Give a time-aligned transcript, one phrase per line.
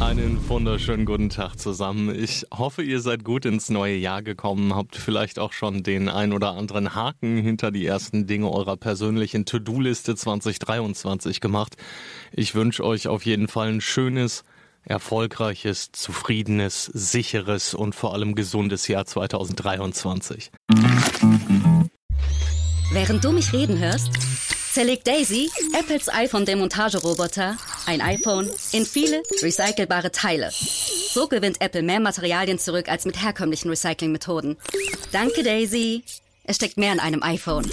[0.00, 2.14] Einen wunderschönen guten Tag zusammen.
[2.14, 6.32] Ich hoffe, ihr seid gut ins neue Jahr gekommen, habt vielleicht auch schon den ein
[6.32, 11.76] oder anderen Haken hinter die ersten Dinge eurer persönlichen To-Do-Liste 2023 gemacht.
[12.32, 14.44] Ich wünsche euch auf jeden Fall ein schönes,
[14.84, 20.50] erfolgreiches, zufriedenes, sicheres und vor allem gesundes Jahr 2023.
[22.92, 24.10] Während du mich reden hörst,
[24.72, 30.50] zerlegt Daisy, Apples iPhone-Demontageroboter, ein iPhone in viele recycelbare Teile.
[30.50, 34.56] So gewinnt Apple mehr Materialien zurück als mit herkömmlichen Recyclingmethoden.
[35.12, 36.04] Danke, Daisy.
[36.44, 37.70] Es steckt mehr in einem iPhone.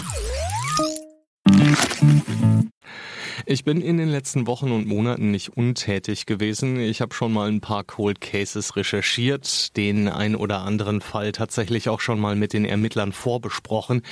[3.52, 6.80] Ich bin in den letzten Wochen und Monaten nicht untätig gewesen.
[6.80, 11.90] Ich habe schon mal ein paar Cold Cases recherchiert, den ein oder anderen Fall tatsächlich
[11.90, 14.04] auch schon mal mit den Ermittlern vorbesprochen.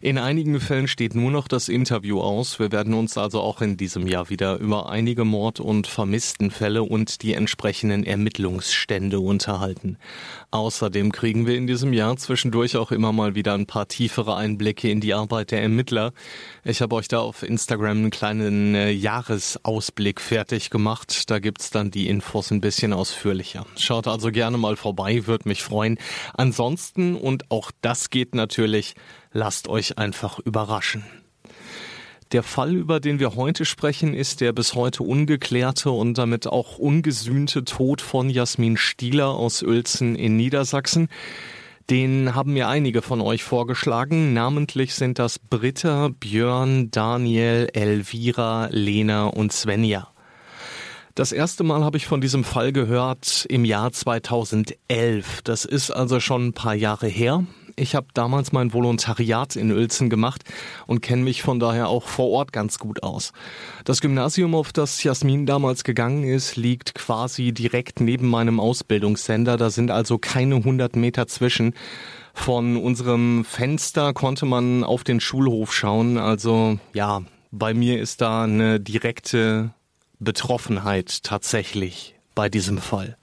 [0.00, 2.60] In einigen Fällen steht nur noch das Interview aus.
[2.60, 7.22] Wir werden uns also auch in diesem Jahr wieder über einige Mord- und Vermisstenfälle und
[7.22, 9.98] die entsprechenden Ermittlungsstände unterhalten.
[10.52, 14.88] Außerdem kriegen wir in diesem Jahr zwischendurch auch immer mal wieder ein paar tiefere Einblicke
[14.88, 16.12] in die Arbeit der Ermittler.
[16.62, 21.30] Ich habe euch da auf Instagram einen kleinen äh, Jahresausblick fertig gemacht.
[21.30, 23.66] Da gibt's dann die Infos ein bisschen ausführlicher.
[23.76, 25.98] Schaut also gerne mal vorbei, würde mich freuen.
[26.34, 28.94] Ansonsten, und auch das geht natürlich,
[29.32, 31.04] lasst euch einfach überraschen.
[32.32, 36.76] Der Fall, über den wir heute sprechen, ist der bis heute ungeklärte und damit auch
[36.78, 41.08] ungesühnte Tod von Jasmin Stieler aus Uelzen in Niedersachsen.
[41.90, 44.34] Den haben mir einige von euch vorgeschlagen.
[44.34, 50.08] Namentlich sind das Britta, Björn, Daniel, Elvira, Lena und Svenja.
[51.14, 55.40] Das erste Mal habe ich von diesem Fall gehört im Jahr 2011.
[55.42, 57.44] Das ist also schon ein paar Jahre her.
[57.78, 60.42] Ich habe damals mein Volontariat in Uelzen gemacht
[60.86, 63.32] und kenne mich von daher auch vor Ort ganz gut aus.
[63.84, 69.56] Das Gymnasium, auf das Jasmin damals gegangen ist, liegt quasi direkt neben meinem Ausbildungssender.
[69.56, 71.74] Da sind also keine 100 Meter zwischen.
[72.34, 76.18] Von unserem Fenster konnte man auf den Schulhof schauen.
[76.18, 79.72] Also ja, bei mir ist da eine direkte
[80.18, 83.16] Betroffenheit tatsächlich bei diesem Fall.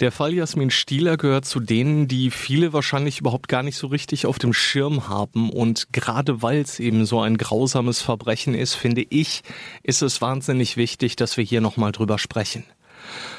[0.00, 4.26] Der Fall Jasmin Stieler gehört zu denen, die viele wahrscheinlich überhaupt gar nicht so richtig
[4.26, 5.48] auf dem Schirm haben.
[5.48, 9.40] Und gerade weil es eben so ein grausames Verbrechen ist, finde ich,
[9.82, 12.64] ist es wahnsinnig wichtig, dass wir hier nochmal drüber sprechen.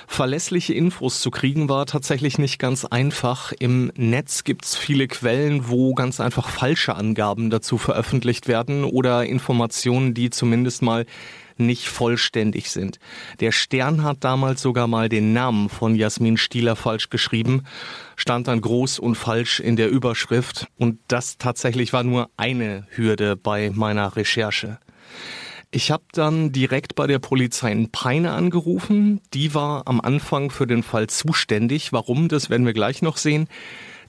[0.07, 3.51] Verlässliche Infos zu kriegen war tatsächlich nicht ganz einfach.
[3.59, 10.16] Im Netz gibt's viele Quellen, wo ganz einfach falsche Angaben dazu veröffentlicht werden oder Informationen,
[10.16, 11.06] die zumindest mal
[11.59, 13.00] nicht vollständig sind.
[13.40, 17.63] Der Stern hat damals sogar mal den Namen von Jasmin Stieler falsch geschrieben,
[18.16, 23.35] stand dann groß und falsch in der Überschrift und das tatsächlich war nur eine Hürde
[23.35, 24.79] bei meiner Recherche.
[25.69, 29.19] Ich habe dann direkt bei der Polizei in Peine angerufen.
[29.34, 31.91] Die war am Anfang für den Fall zuständig.
[31.91, 33.50] Warum, das werden wir gleich noch sehen.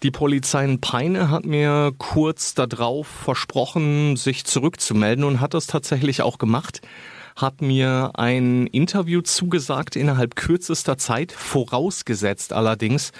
[0.04, 6.22] Die Polizei in Peine hat mir kurz darauf versprochen, sich zurückzumelden und hat das tatsächlich
[6.22, 6.80] auch gemacht
[7.38, 13.12] hat mir ein Interview zugesagt innerhalb kürzester Zeit, vorausgesetzt allerdings,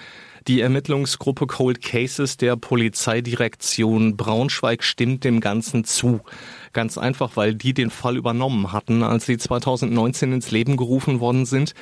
[0.48, 6.20] die Ermittlungsgruppe Cold Cases der Polizeidirektion Braunschweig stimmt dem Ganzen zu.
[6.72, 11.46] Ganz einfach, weil die den Fall übernommen hatten, als sie 2019 ins Leben gerufen worden
[11.46, 11.74] sind.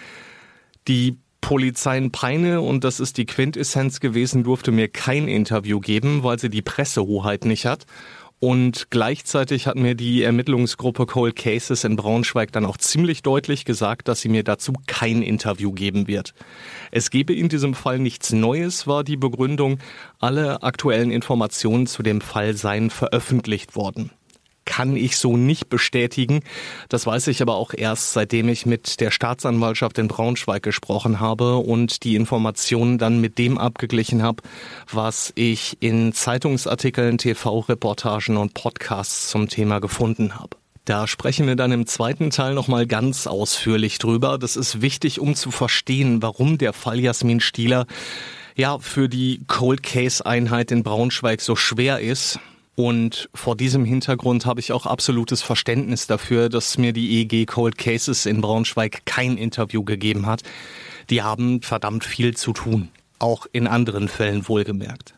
[0.88, 6.24] Die Polizei in Peine, und das ist die Quintessenz gewesen, durfte mir kein Interview geben,
[6.24, 7.86] weil sie die Pressehoheit nicht hat.
[8.38, 14.08] Und gleichzeitig hat mir die Ermittlungsgruppe Cold Cases in Braunschweig dann auch ziemlich deutlich gesagt,
[14.08, 16.34] dass sie mir dazu kein Interview geben wird.
[16.90, 19.78] Es gebe in diesem Fall nichts Neues, war die Begründung.
[20.18, 24.10] Alle aktuellen Informationen zu dem Fall seien veröffentlicht worden
[24.66, 26.40] kann ich so nicht bestätigen.
[26.90, 31.56] Das weiß ich aber auch erst, seitdem ich mit der Staatsanwaltschaft in Braunschweig gesprochen habe
[31.56, 34.42] und die Informationen dann mit dem abgeglichen habe,
[34.92, 40.58] was ich in Zeitungsartikeln, TV-Reportagen und Podcasts zum Thema gefunden habe.
[40.84, 44.38] Da sprechen wir dann im zweiten Teil nochmal ganz ausführlich drüber.
[44.38, 47.86] Das ist wichtig, um zu verstehen, warum der Fall Jasmin Stieler
[48.54, 52.38] ja für die Cold Case Einheit in Braunschweig so schwer ist.
[52.76, 57.78] Und vor diesem Hintergrund habe ich auch absolutes Verständnis dafür, dass mir die EG Cold
[57.78, 60.42] Cases in Braunschweig kein Interview gegeben hat.
[61.08, 62.90] Die haben verdammt viel zu tun.
[63.18, 65.15] Auch in anderen Fällen wohlgemerkt.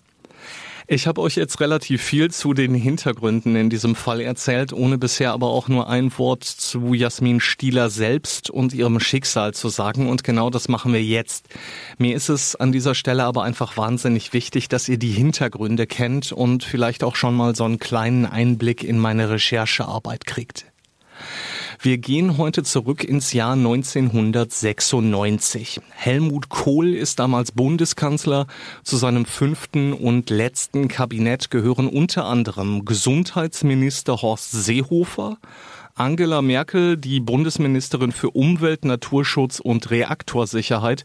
[0.91, 5.33] Ich habe euch jetzt relativ viel zu den Hintergründen in diesem Fall erzählt, ohne bisher
[5.33, 10.09] aber auch nur ein Wort zu Jasmin Stieler selbst und ihrem Schicksal zu sagen.
[10.09, 11.47] Und genau das machen wir jetzt.
[11.99, 16.33] Mir ist es an dieser Stelle aber einfach wahnsinnig wichtig, dass ihr die Hintergründe kennt
[16.33, 20.65] und vielleicht auch schon mal so einen kleinen Einblick in meine Recherchearbeit kriegt.
[21.81, 25.81] Wir gehen heute zurück ins Jahr 1996.
[25.91, 28.49] Helmut Kohl ist damals Bundeskanzler.
[28.83, 35.39] Zu seinem fünften und letzten Kabinett gehören unter anderem Gesundheitsminister Horst Seehofer,
[35.95, 41.05] Angela Merkel, die Bundesministerin für Umwelt, Naturschutz und Reaktorsicherheit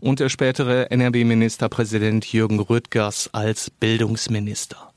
[0.00, 4.94] und der spätere NRW-Ministerpräsident Jürgen Rüttgers als Bildungsminister.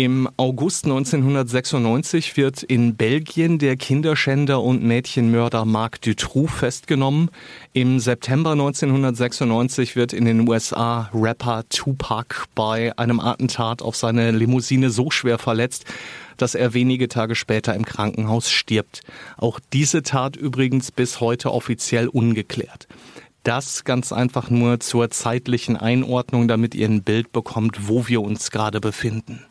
[0.00, 7.32] Im August 1996 wird in Belgien der Kinderschänder und Mädchenmörder Marc Dutroux festgenommen.
[7.72, 14.90] Im September 1996 wird in den USA Rapper Tupac bei einem Attentat auf seine Limousine
[14.90, 15.84] so schwer verletzt,
[16.36, 19.00] dass er wenige Tage später im Krankenhaus stirbt.
[19.36, 22.86] Auch diese Tat übrigens bis heute offiziell ungeklärt.
[23.42, 28.52] Das ganz einfach nur zur zeitlichen Einordnung, damit ihr ein Bild bekommt, wo wir uns
[28.52, 29.42] gerade befinden.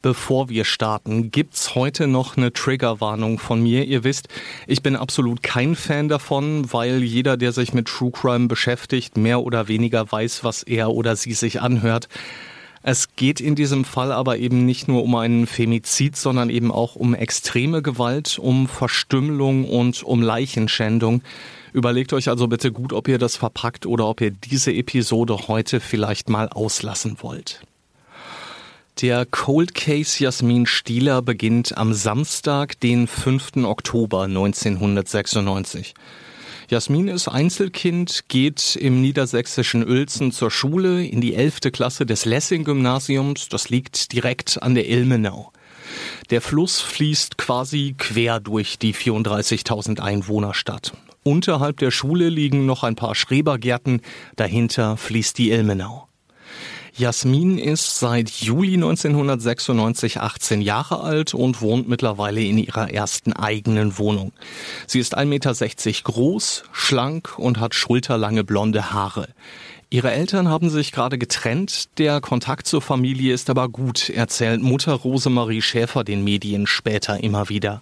[0.00, 3.84] Bevor wir starten, gibt's heute noch eine Triggerwarnung von mir.
[3.84, 4.28] Ihr wisst,
[4.68, 9.40] ich bin absolut kein Fan davon, weil jeder, der sich mit True Crime beschäftigt, mehr
[9.40, 12.08] oder weniger weiß, was er oder sie sich anhört.
[12.82, 16.94] Es geht in diesem Fall aber eben nicht nur um einen Femizid, sondern eben auch
[16.94, 21.22] um extreme Gewalt, um Verstümmelung und um Leichenschändung.
[21.72, 25.80] Überlegt euch also bitte gut, ob ihr das verpackt oder ob ihr diese Episode heute
[25.80, 27.62] vielleicht mal auslassen wollt.
[29.00, 33.58] Der Cold Case Jasmin Stieler beginnt am Samstag, den 5.
[33.58, 35.94] Oktober 1996.
[36.68, 41.60] Jasmin ist Einzelkind, geht im niedersächsischen Uelzen zur Schule in die 11.
[41.72, 43.48] Klasse des Lessing-Gymnasiums.
[43.48, 45.52] Das liegt direkt an der Ilmenau.
[46.30, 50.92] Der Fluss fließt quasi quer durch die 34.000 Einwohnerstadt.
[51.22, 54.02] Unterhalb der Schule liegen noch ein paar Schrebergärten,
[54.34, 56.07] dahinter fließt die Ilmenau.
[56.98, 63.98] Jasmin ist seit Juli 1996 18 Jahre alt und wohnt mittlerweile in ihrer ersten eigenen
[63.98, 64.32] Wohnung.
[64.88, 69.28] Sie ist 1,60 Meter groß, schlank und hat schulterlange blonde Haare.
[69.90, 74.94] Ihre Eltern haben sich gerade getrennt, der Kontakt zur Familie ist aber gut, erzählt Mutter
[74.94, 77.80] Rosemarie Schäfer den Medien später immer wieder.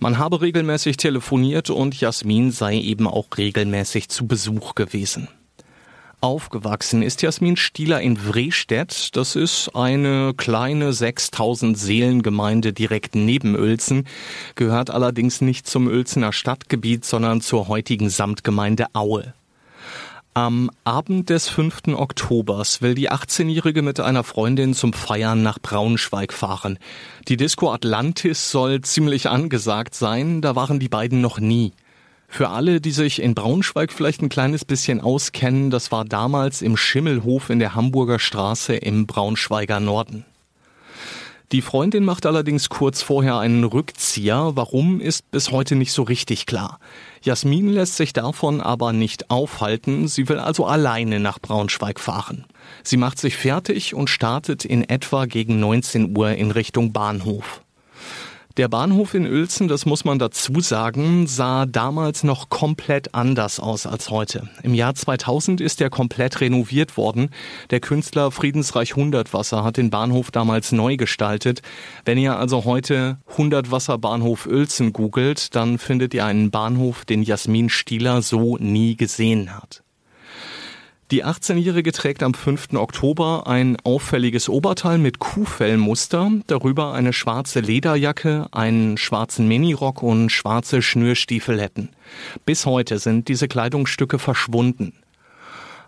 [0.00, 5.28] Man habe regelmäßig telefoniert und Jasmin sei eben auch regelmäßig zu Besuch gewesen.
[6.20, 9.14] Aufgewachsen ist Jasmin Stieler in Vrestedt.
[9.16, 14.04] Das ist eine kleine 6000 Seelengemeinde direkt neben Uelzen,
[14.56, 19.32] gehört allerdings nicht zum Uelzener Stadtgebiet, sondern zur heutigen Samtgemeinde Aue.
[20.34, 21.94] Am Abend des 5.
[21.94, 26.80] Oktobers will die 18-Jährige mit einer Freundin zum Feiern nach Braunschweig fahren.
[27.28, 31.72] Die Disco Atlantis soll ziemlich angesagt sein, da waren die beiden noch nie.
[32.30, 36.76] Für alle, die sich in Braunschweig vielleicht ein kleines bisschen auskennen, das war damals im
[36.76, 40.24] Schimmelhof in der Hamburger Straße im Braunschweiger Norden.
[41.50, 44.50] Die Freundin macht allerdings kurz vorher einen Rückzieher.
[44.52, 46.78] Warum ist bis heute nicht so richtig klar.
[47.22, 50.08] Jasmin lässt sich davon aber nicht aufhalten.
[50.08, 52.44] Sie will also alleine nach Braunschweig fahren.
[52.84, 57.62] Sie macht sich fertig und startet in etwa gegen 19 Uhr in Richtung Bahnhof.
[58.58, 63.86] Der Bahnhof in Uelzen, das muss man dazu sagen, sah damals noch komplett anders aus
[63.86, 64.48] als heute.
[64.64, 67.30] Im Jahr 2000 ist er komplett renoviert worden.
[67.70, 71.62] Der Künstler Friedensreich Hundertwasser hat den Bahnhof damals neu gestaltet.
[72.04, 77.68] Wenn ihr also heute Hundertwasser Bahnhof Uelzen googelt, dann findet ihr einen Bahnhof, den Jasmin
[77.68, 79.84] Stieler so nie gesehen hat.
[81.10, 82.74] Die 18-Jährige trägt am 5.
[82.74, 90.82] Oktober ein auffälliges Oberteil mit Kuhfellmuster, darüber eine schwarze Lederjacke, einen schwarzen Minirock und schwarze
[90.82, 91.88] Schnürstiefeletten.
[92.44, 94.92] Bis heute sind diese Kleidungsstücke verschwunden.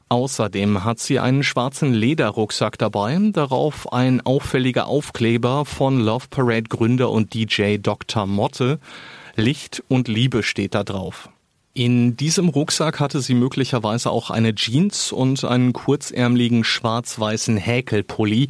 [0.08, 7.10] Außerdem hat sie einen schwarzen Lederrucksack dabei, darauf ein auffälliger Aufkleber von Love Parade Gründer
[7.10, 8.24] und DJ Dr.
[8.24, 8.80] Motte.
[9.36, 11.28] Licht und Liebe steht da drauf.
[11.72, 18.48] In diesem Rucksack hatte sie möglicherweise auch eine Jeans und einen kurzärmeligen schwarz-weißen Häkelpulli.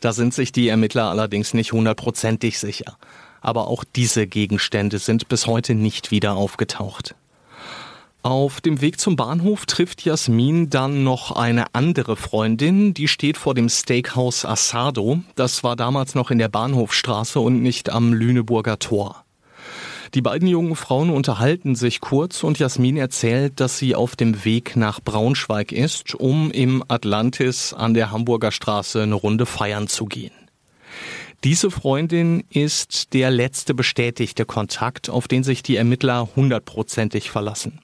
[0.00, 2.96] Da sind sich die Ermittler allerdings nicht hundertprozentig sicher.
[3.42, 7.14] Aber auch diese Gegenstände sind bis heute nicht wieder aufgetaucht.
[8.22, 13.52] Auf dem Weg zum Bahnhof trifft Jasmin dann noch eine andere Freundin, die steht vor
[13.54, 15.20] dem Steakhouse Asado.
[15.34, 19.23] Das war damals noch in der Bahnhofstraße und nicht am Lüneburger Tor.
[20.14, 24.76] Die beiden jungen Frauen unterhalten sich kurz und Jasmin erzählt, dass sie auf dem Weg
[24.76, 30.30] nach Braunschweig ist, um im Atlantis an der Hamburger Straße eine Runde feiern zu gehen.
[31.42, 37.80] Diese Freundin ist der letzte bestätigte Kontakt, auf den sich die Ermittler hundertprozentig verlassen.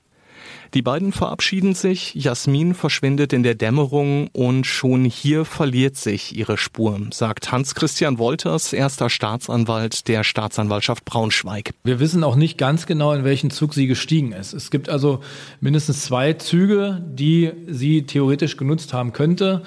[0.75, 6.57] Die beiden verabschieden sich, Jasmin verschwindet in der Dämmerung und schon hier verliert sich ihre
[6.57, 11.71] Spur, sagt Hans-Christian Wolters, erster Staatsanwalt der Staatsanwaltschaft Braunschweig.
[11.85, 14.53] Wir wissen auch nicht ganz genau, in welchen Zug sie gestiegen ist.
[14.53, 15.21] Es gibt also
[15.61, 19.63] mindestens zwei Züge, die sie theoretisch genutzt haben könnte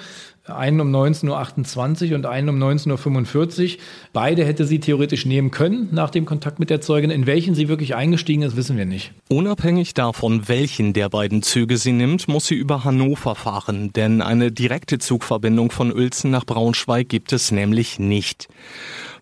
[0.46, 3.82] einen um 19.28 Uhr und einen um 19.45 Uhr.
[4.12, 7.10] Beide hätte sie theoretisch nehmen können nach dem Kontakt mit der Zeugin.
[7.10, 9.12] In welchen sie wirklich eingestiegen ist, wissen wir nicht.
[9.28, 14.52] Unabhängig davon, welchen der beiden Züge sie nimmt, muss sie über Hannover fahren, denn eine
[14.52, 18.48] direkte Zugverbindung von Uelzen nach Braunschweig gibt es nämlich nicht.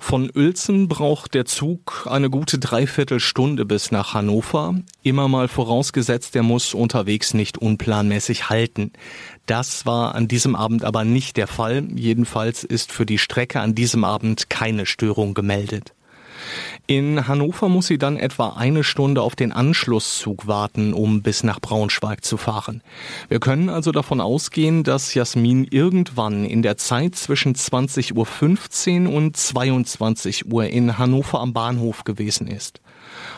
[0.00, 4.74] Von Uelzen braucht der Zug eine gute Dreiviertelstunde bis nach Hannover,
[5.04, 8.90] immer mal vorausgesetzt, er muss unterwegs nicht unplanmäßig halten.
[9.46, 11.84] Das war an diesem Abend aber nicht der Fall.
[11.94, 15.94] Jedenfalls ist für die Strecke an diesem Abend keine Störung gemeldet.
[16.86, 21.60] In Hannover muss sie dann etwa eine Stunde auf den Anschlusszug warten, um bis nach
[21.60, 22.82] Braunschweig zu fahren.
[23.28, 29.36] Wir können also davon ausgehen, dass Jasmin irgendwann in der Zeit zwischen 20.15 Uhr und
[29.36, 32.80] 22 Uhr in Hannover am Bahnhof gewesen ist.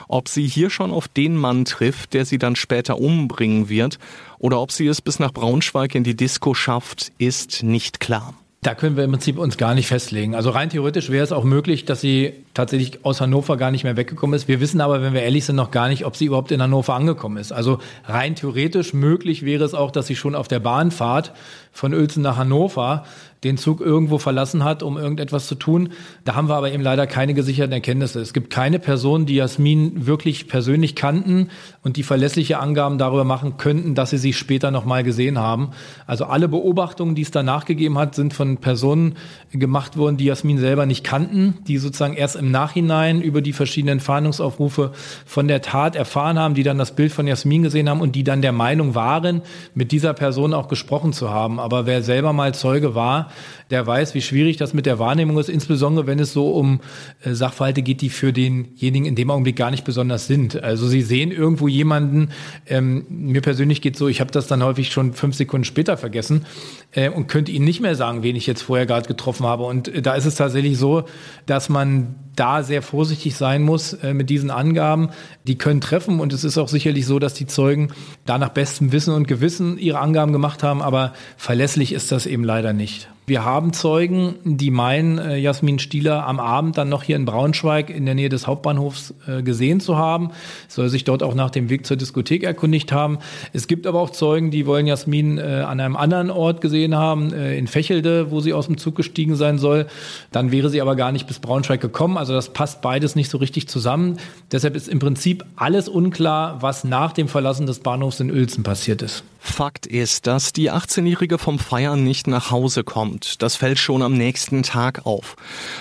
[0.09, 3.99] Ob sie hier schon auf den Mann trifft, der sie dann später umbringen wird,
[4.39, 8.35] oder ob sie es bis nach Braunschweig in die Disco schafft, ist nicht klar.
[8.65, 10.35] Da können wir im Prinzip uns gar nicht festlegen.
[10.35, 13.99] Also rein theoretisch wäre es auch möglich, dass sie tatsächlich aus Hannover gar nicht mehr
[13.99, 14.49] weggekommen ist.
[14.49, 16.95] Wir wissen aber, wenn wir ehrlich sind, noch gar nicht, ob sie überhaupt in Hannover
[16.95, 17.53] angekommen ist.
[17.53, 21.35] Also rein theoretisch möglich wäre es auch, dass sie schon auf der Bahnfahrt
[21.73, 23.05] von Uelzen nach Hannover
[23.45, 25.91] den Zug irgendwo verlassen hat, um irgendetwas zu tun.
[26.25, 28.21] Da haben wir aber eben leider keine gesicherten Erkenntnisse.
[28.21, 31.49] Es gibt keine Personen, die Jasmin wirklich persönlich kannten
[31.83, 35.71] und die verlässliche Angaben darüber machen könnten, dass sie sie später nochmal gesehen haben.
[36.07, 39.15] Also alle Beobachtungen, die es danach gegeben hat, sind von Personen
[39.53, 44.01] gemacht worden, die Jasmin selber nicht kannten, die sozusagen erst im Nachhinein über die verschiedenen
[44.01, 44.93] Fahndungsaufrufe
[45.27, 48.25] von der Tat erfahren haben, die dann das Bild von Jasmin gesehen haben und die
[48.25, 49.43] dann der Meinung waren,
[49.75, 51.61] mit dieser Person auch gesprochen zu haben.
[51.61, 53.31] Aber wer selber mal Zeuge war,
[53.71, 56.81] der weiß, wie schwierig das mit der Wahrnehmung ist, insbesondere wenn es so um
[57.23, 60.63] äh, Sachverhalte geht, die für denjenigen in dem Augenblick gar nicht besonders sind.
[60.63, 62.31] Also sie sehen irgendwo jemanden,
[62.67, 66.47] ähm, mir persönlich geht so, ich habe das dann häufig schon fünf Sekunden später vergessen
[66.93, 69.65] äh, und könnte Ihnen nicht mehr sagen, wen ich jetzt vorher gerade getroffen habe.
[69.65, 71.05] Und äh, da ist es tatsächlich so,
[71.47, 75.11] dass man da sehr vorsichtig sein muss äh, mit diesen Angaben.
[75.47, 77.93] Die können treffen und es ist auch sicherlich so, dass die Zeugen
[78.25, 82.45] da nach bestem Wissen und Gewissen ihre Angaben gemacht haben, aber verlässlich ist das eben
[82.45, 83.09] leider nicht.
[83.27, 87.89] Wir haben Zeugen, die meinen, äh, Jasmin Stieler am Abend dann noch hier in Braunschweig
[87.89, 90.31] in der Nähe des Hauptbahnhofs äh, gesehen zu haben,
[90.69, 93.19] soll sich dort auch nach dem Weg zur Diskothek erkundigt haben.
[93.55, 97.33] Es gibt aber auch Zeugen, die wollen Jasmin äh, an einem anderen Ort gesehen haben,
[97.33, 99.87] in Fächelde, wo sie aus dem Zug gestiegen sein soll.
[100.31, 102.19] Dann wäre sie aber gar nicht bis Braunschweig gekommen.
[102.19, 104.19] Also das passt beides nicht so richtig zusammen.
[104.53, 109.03] Deshalb ist im Prinzip alles unklar, was nach dem Verlassen des Bahnhofs in Uelzen passiert
[109.03, 109.25] ist.
[109.47, 113.43] Fakt ist, dass die 18-Jährige vom Feiern nicht nach Hause kommt.
[113.43, 115.37] Das fällt schon am nächsten Tag auf.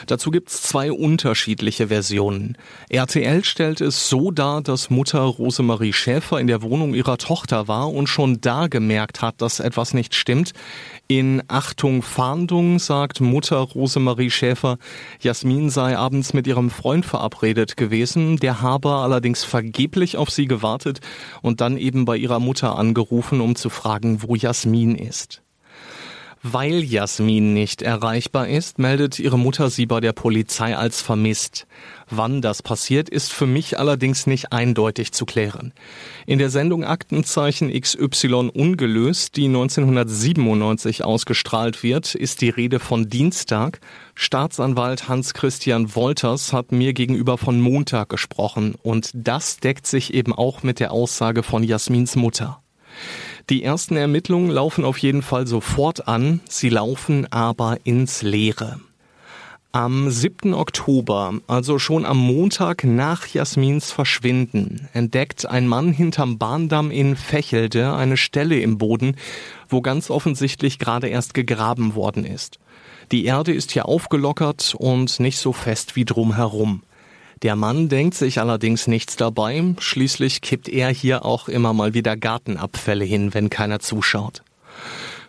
[0.06, 2.58] Dazu gibt's zwei unterschiedliche Versionen.
[2.90, 7.90] RTL stellt es so dar, dass Mutter Rosemarie Schäfer in der Wohnung ihrer Tochter war
[7.90, 10.52] und schon da gemerkt hat, dass etwas nicht stimmt.
[11.08, 14.78] In Achtung Fahndung sagt Mutter Rosemarie Schäfer,
[15.22, 21.00] Jasmin sei abends mit ihrem Freund verabredet gewesen, der habe allerdings vergeblich auf sie gewartet
[21.42, 25.44] und dann eben bei ihrer Mutter angerufen, um zu fragen, wo Jasmin ist.
[26.46, 31.68] Weil Jasmin nicht erreichbar ist, meldet ihre Mutter sie bei der Polizei als vermisst.
[32.10, 35.72] Wann das passiert, ist für mich allerdings nicht eindeutig zu klären.
[36.26, 43.80] In der Sendung Aktenzeichen XY ungelöst, die 1997 ausgestrahlt wird, ist die Rede von Dienstag.
[44.14, 50.62] Staatsanwalt Hans-Christian Wolters hat mir gegenüber von Montag gesprochen und das deckt sich eben auch
[50.62, 52.60] mit der Aussage von Jasmins Mutter.
[53.50, 58.80] Die ersten Ermittlungen laufen auf jeden Fall sofort an, sie laufen aber ins Leere.
[59.74, 60.54] Am 7.
[60.54, 67.94] Oktober, also schon am Montag nach Jasmins Verschwinden, entdeckt ein Mann hinterm Bahndamm in Fächelde
[67.94, 69.18] eine Stelle im Boden,
[69.68, 72.60] wo ganz offensichtlich gerade erst gegraben worden ist.
[73.12, 76.84] Die Erde ist hier aufgelockert und nicht so fest wie drumherum.
[77.44, 82.16] Der Mann denkt sich allerdings nichts dabei, schließlich kippt er hier auch immer mal wieder
[82.16, 84.44] Gartenabfälle hin, wenn keiner zuschaut.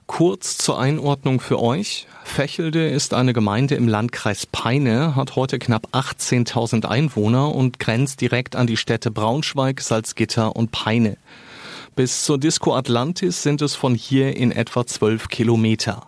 [0.06, 2.06] Kurz zur Einordnung für euch.
[2.23, 8.54] Fächelde ist eine Gemeinde im Landkreis Peine, hat heute knapp 18.000 Einwohner und grenzt direkt
[8.54, 11.16] an die Städte Braunschweig, Salzgitter und Peine.
[11.97, 16.06] Bis zur Disco Atlantis sind es von hier in etwa 12 Kilometer.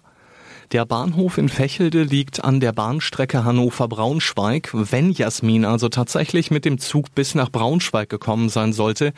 [0.73, 4.71] Der Bahnhof in Fächelde liegt an der Bahnstrecke Hannover-Braunschweig.
[4.73, 9.13] Wenn Jasmin also tatsächlich mit dem Zug bis nach Braunschweig gekommen sein sollte,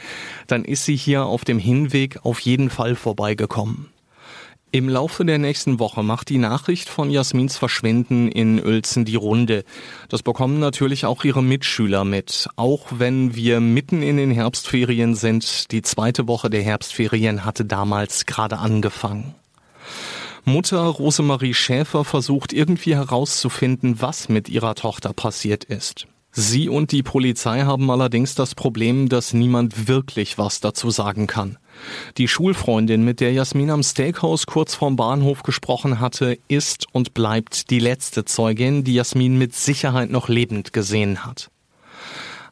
[0.46, 3.88] dann ist sie hier auf dem Hinweg auf jeden Fall vorbeigekommen.
[4.70, 9.64] Im Laufe der nächsten Woche macht die Nachricht von Jasmins Verschwinden in Uelzen die Runde.
[10.10, 12.46] Das bekommen natürlich auch ihre Mitschüler mit.
[12.56, 18.26] Auch wenn wir mitten in den Herbstferien sind, die zweite Woche der Herbstferien hatte damals
[18.26, 19.34] gerade angefangen.
[20.48, 26.06] Mutter Rosemarie Schäfer versucht irgendwie herauszufinden, was mit ihrer Tochter passiert ist.
[26.32, 31.58] Sie und die Polizei haben allerdings das Problem, dass niemand wirklich was dazu sagen kann.
[32.16, 37.68] Die Schulfreundin, mit der Jasmin am Steakhouse kurz vorm Bahnhof gesprochen hatte, ist und bleibt
[37.70, 41.50] die letzte Zeugin, die Jasmin mit Sicherheit noch lebend gesehen hat.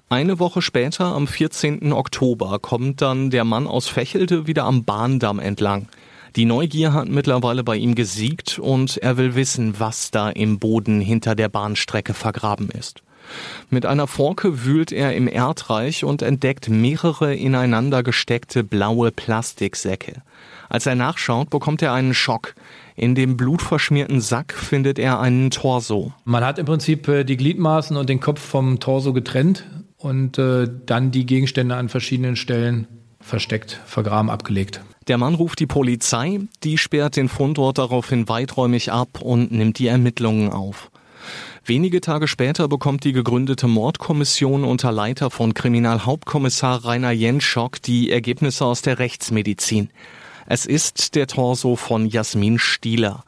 [0.08, 1.92] Eine Woche später, am 14.
[1.92, 5.88] Oktober, kommt dann der Mann aus Fächelte wieder am Bahndamm entlang.
[6.36, 11.00] Die Neugier hat mittlerweile bei ihm gesiegt und er will wissen, was da im Boden
[11.00, 13.02] hinter der Bahnstrecke vergraben ist.
[13.70, 20.20] Mit einer Forke wühlt er im Erdreich und entdeckt mehrere ineinander gesteckte blaue Plastiksäcke.
[20.68, 22.54] Als er nachschaut, bekommt er einen Schock.
[22.96, 26.12] In dem blutverschmierten Sack findet er einen Torso.
[26.24, 29.64] Man hat im Prinzip äh, die Gliedmaßen und den Kopf vom Torso getrennt
[29.96, 32.86] und äh, dann die Gegenstände an verschiedenen Stellen
[33.20, 34.82] versteckt, vergraben, abgelegt.
[35.08, 39.86] Der Mann ruft die Polizei, die sperrt den Fundort daraufhin weiträumig ab und nimmt die
[39.86, 40.90] Ermittlungen auf.
[41.64, 48.64] Wenige Tage später bekommt die gegründete Mordkommission unter Leiter von Kriminalhauptkommissar Rainer Jenschock die Ergebnisse
[48.64, 49.90] aus der Rechtsmedizin.
[50.46, 53.24] Es ist der Torso von Jasmin Stieler.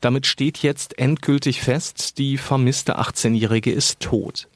[0.00, 4.48] Damit steht jetzt endgültig fest, die vermisste 18-Jährige ist tot.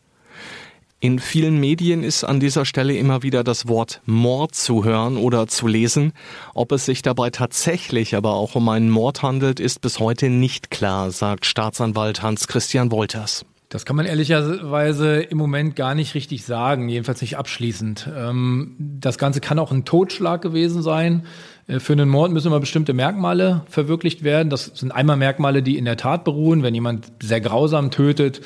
[0.99, 5.47] In vielen Medien ist an dieser Stelle immer wieder das Wort Mord zu hören oder
[5.47, 6.13] zu lesen.
[6.55, 10.71] Ob es sich dabei tatsächlich aber auch um einen Mord handelt, ist bis heute nicht
[10.71, 13.45] klar, sagt Staatsanwalt Hans-Christian Wolters.
[13.69, 18.09] Das kann man ehrlicherweise im Moment gar nicht richtig sagen, jedenfalls nicht abschließend.
[18.17, 21.27] Ähm, das Ganze kann auch ein Totschlag gewesen sein.
[21.67, 24.51] Äh, für einen Mord müssen immer bestimmte Merkmale verwirklicht werden.
[24.51, 28.41] Das sind einmal Merkmale, die in der Tat beruhen, wenn jemand sehr grausam tötet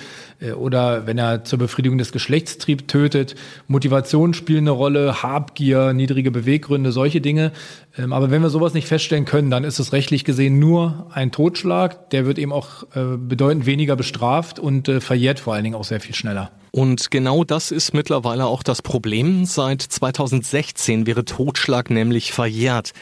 [0.56, 3.34] oder wenn er zur Befriedigung des Geschlechtstriebs tötet.
[3.66, 7.52] Motivation spielen eine Rolle, Habgier, niedrige Beweggründe, solche Dinge.
[7.96, 11.32] Ähm, aber wenn wir sowas nicht feststellen können, dann ist es rechtlich gesehen nur ein
[11.32, 12.10] Totschlag.
[12.10, 16.00] Der wird eben auch äh, bedeutend weniger bestraft und verjährt vor allen Dingen auch sehr
[16.00, 16.50] viel schneller.
[16.72, 19.44] Und genau das ist mittlerweile auch das Problem.
[19.44, 22.92] Seit 2016 wäre Totschlag nämlich verjährt.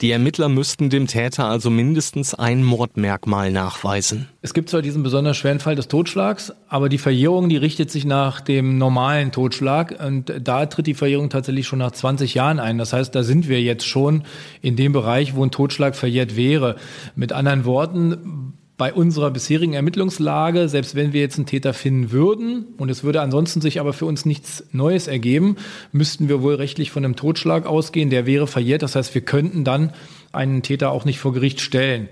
[0.00, 4.28] Die Ermittler müssten dem Täter also mindestens ein Mordmerkmal nachweisen.
[4.42, 8.04] Es gibt zwar diesen besonders schweren Fall des Totschlags, aber die Verjährung, die richtet sich
[8.04, 12.78] nach dem normalen Totschlag und da tritt die Verjährung tatsächlich schon nach 20 Jahren ein.
[12.78, 14.22] Das heißt, da sind wir jetzt schon
[14.62, 16.76] in dem Bereich, wo ein Totschlag verjährt wäre.
[17.16, 18.47] Mit anderen Worten,
[18.78, 23.20] bei unserer bisherigen Ermittlungslage, selbst wenn wir jetzt einen Täter finden würden und es würde
[23.20, 25.56] ansonsten sich aber für uns nichts Neues ergeben,
[25.90, 28.82] müssten wir wohl rechtlich von einem Totschlag ausgehen, der wäre verjährt.
[28.82, 29.92] Das heißt, wir könnten dann
[30.30, 32.08] einen Täter auch nicht vor Gericht stellen.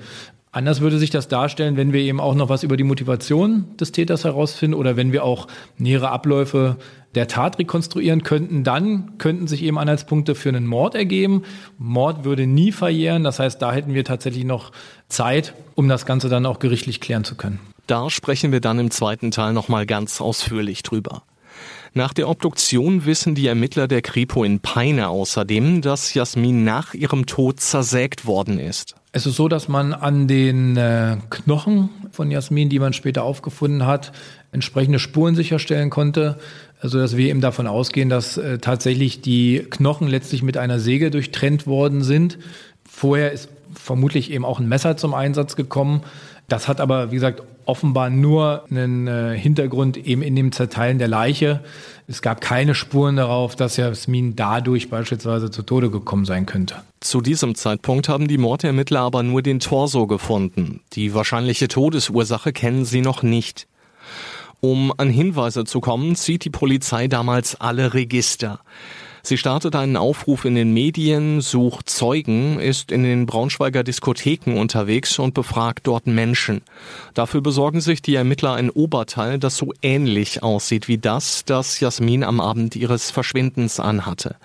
[0.56, 3.92] Anders würde sich das darstellen, wenn wir eben auch noch was über die Motivation des
[3.92, 6.78] Täters herausfinden oder wenn wir auch nähere Abläufe
[7.14, 11.42] der Tat rekonstruieren könnten, dann könnten sich eben Anhaltspunkte für einen Mord ergeben.
[11.76, 14.72] Mord würde nie verjähren, das heißt, da hätten wir tatsächlich noch
[15.10, 17.60] Zeit, um das Ganze dann auch gerichtlich klären zu können.
[17.86, 21.24] Da sprechen wir dann im zweiten Teil nochmal ganz ausführlich drüber.
[21.92, 27.26] Nach der Obduktion wissen die Ermittler der Kripo in Peine außerdem, dass Jasmin nach ihrem
[27.26, 28.96] Tod zersägt worden ist.
[29.16, 33.86] Es ist so, dass man an den äh, Knochen von Jasmin, die man später aufgefunden
[33.86, 34.12] hat,
[34.52, 36.36] entsprechende Spuren sicherstellen konnte.
[36.82, 41.10] Also dass wir eben davon ausgehen, dass äh, tatsächlich die Knochen letztlich mit einer Säge
[41.10, 42.36] durchtrennt worden sind.
[42.86, 46.02] Vorher ist vermutlich eben auch ein Messer zum Einsatz gekommen.
[46.48, 51.08] Das hat aber, wie gesagt, offenbar nur einen äh, Hintergrund eben in dem Zerteilen der
[51.08, 51.62] Leiche.
[52.08, 56.76] Es gab keine Spuren darauf, dass Jasmin dadurch beispielsweise zu Tode gekommen sein könnte.
[57.00, 60.80] Zu diesem Zeitpunkt haben die Mordermittler aber nur den Torso gefunden.
[60.92, 63.66] Die wahrscheinliche Todesursache kennen sie noch nicht.
[64.60, 68.60] Um an Hinweise zu kommen, zieht die Polizei damals alle Register.
[69.26, 75.18] Sie startet einen Aufruf in den Medien, sucht Zeugen, ist in den Braunschweiger Diskotheken unterwegs
[75.18, 76.62] und befragt dort Menschen.
[77.12, 82.22] Dafür besorgen sich die Ermittler ein Oberteil, das so ähnlich aussieht wie das, das Jasmin
[82.22, 84.36] am Abend ihres Verschwindens anhatte.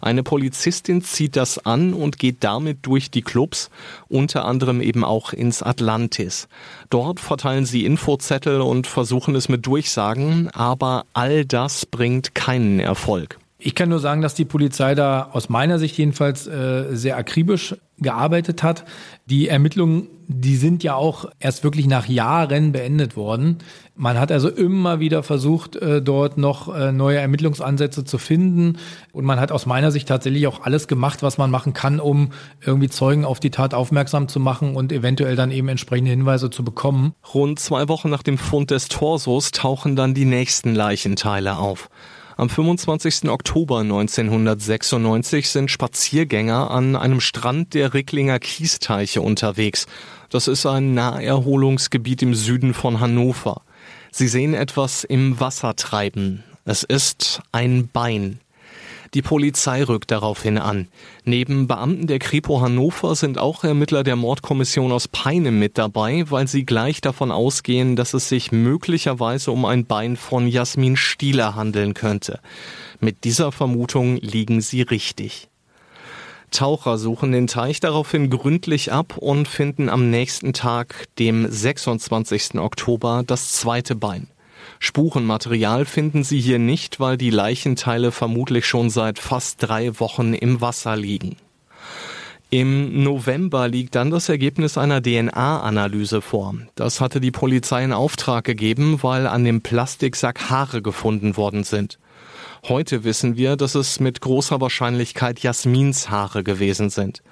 [0.00, 3.68] Eine Polizistin zieht das an und geht damit durch die Clubs,
[4.08, 6.48] unter anderem eben auch ins Atlantis.
[6.88, 13.41] Dort verteilen sie Infozettel und versuchen es mit Durchsagen, aber all das bringt keinen Erfolg.
[13.64, 17.76] Ich kann nur sagen, dass die Polizei da aus meiner Sicht jedenfalls äh, sehr akribisch
[17.96, 18.84] gearbeitet hat.
[19.26, 23.58] Die Ermittlungen, die sind ja auch erst wirklich nach Jahren beendet worden.
[23.94, 28.78] Man hat also immer wieder versucht, äh, dort noch äh, neue Ermittlungsansätze zu finden.
[29.12, 32.30] Und man hat aus meiner Sicht tatsächlich auch alles gemacht, was man machen kann, um
[32.62, 36.64] irgendwie Zeugen auf die Tat aufmerksam zu machen und eventuell dann eben entsprechende Hinweise zu
[36.64, 37.14] bekommen.
[37.32, 41.88] Rund zwei Wochen nach dem Fund des Torsos tauchen dann die nächsten Leichenteile auf.
[42.36, 43.28] Am 25.
[43.28, 49.86] Oktober 1996 sind Spaziergänger an einem Strand der Ricklinger Kiesteiche unterwegs.
[50.30, 53.62] Das ist ein Naherholungsgebiet im Süden von Hannover.
[54.10, 56.42] Sie sehen etwas im Wasser treiben.
[56.64, 58.40] Es ist ein Bein.
[59.14, 60.88] Die Polizei rückt daraufhin an.
[61.24, 66.48] Neben Beamten der Kripo Hannover sind auch Ermittler der Mordkommission aus Peine mit dabei, weil
[66.48, 71.92] sie gleich davon ausgehen, dass es sich möglicherweise um ein Bein von Jasmin Stieler handeln
[71.92, 72.40] könnte.
[73.00, 75.50] Mit dieser Vermutung liegen sie richtig.
[76.50, 82.54] Taucher suchen den Teich daraufhin gründlich ab und finden am nächsten Tag, dem 26.
[82.54, 84.28] Oktober, das zweite Bein.
[84.84, 90.60] Spurenmaterial finden sie hier nicht, weil die Leichenteile vermutlich schon seit fast drei Wochen im
[90.60, 91.36] Wasser liegen.
[92.54, 96.54] Im November liegt dann das Ergebnis einer DNA-Analyse vor.
[96.74, 101.98] Das hatte die Polizei in Auftrag gegeben, weil an dem Plastiksack Haare gefunden worden sind.
[102.68, 107.22] Heute wissen wir, dass es mit großer Wahrscheinlichkeit Jasmins Haare gewesen sind.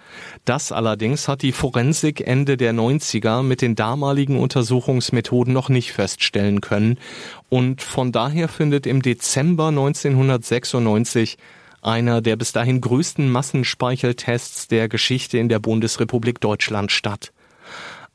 [0.46, 6.62] Das allerdings hat die Forensik Ende der 90er mit den damaligen Untersuchungsmethoden noch nicht feststellen
[6.62, 6.98] können
[7.50, 11.36] und von daher findet im Dezember 1996
[11.82, 17.32] einer der bis dahin größten Massenspeicheltests der Geschichte in der Bundesrepublik Deutschland statt.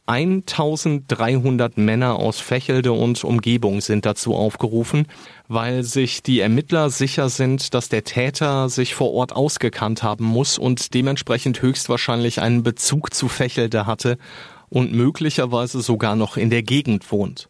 [0.08, 5.08] 1300 Männer aus Fächelde und Umgebung sind dazu aufgerufen,
[5.48, 10.60] weil sich die Ermittler sicher sind, dass der Täter sich vor Ort ausgekannt haben muss
[10.60, 14.20] und dementsprechend höchstwahrscheinlich einen Bezug zu Fächelde hatte
[14.70, 17.50] und möglicherweise sogar noch in der Gegend wohnt.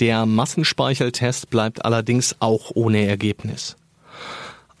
[0.00, 3.76] Der Massenspeicheltest bleibt allerdings auch ohne Ergebnis.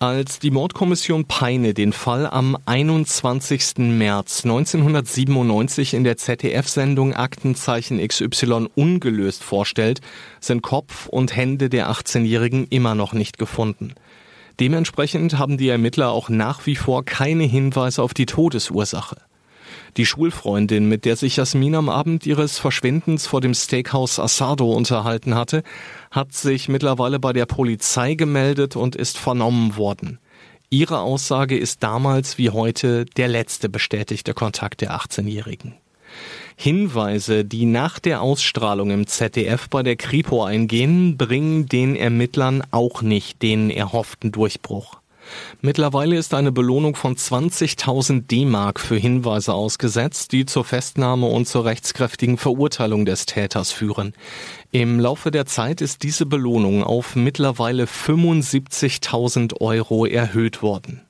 [0.04, 3.78] Als die Mordkommission Peine den Fall am 21.
[3.78, 10.02] März 1997 in der ZDF-Sendung Aktenzeichen XY ungelöst vorstellt,
[10.40, 13.94] sind Kopf und Hände der 18-Jährigen immer noch nicht gefunden.
[14.60, 19.16] Dementsprechend haben die Ermittler auch nach wie vor keine Hinweise auf die Todesursache.
[19.96, 25.36] Die Schulfreundin, mit der sich Jasmin am Abend ihres Verschwindens vor dem Steakhouse Asado unterhalten
[25.36, 25.62] hatte,
[26.10, 30.18] hat sich mittlerweile bei der Polizei gemeldet und ist vernommen worden.
[30.68, 35.74] Ihre Aussage ist damals wie heute der letzte bestätigte Kontakt der 18-Jährigen.
[36.56, 43.02] Hinweise, die nach der Ausstrahlung im ZDF bei der Kripo eingehen, bringen den Ermittlern auch
[43.02, 44.98] nicht den erhofften Durchbruch.
[45.60, 51.64] Mittlerweile ist eine Belohnung von 20.000 D-Mark für Hinweise ausgesetzt, die zur Festnahme und zur
[51.64, 54.14] rechtskräftigen Verurteilung des Täters führen.
[54.70, 61.02] Im Laufe der Zeit ist diese Belohnung auf mittlerweile 75.000 Euro erhöht worden.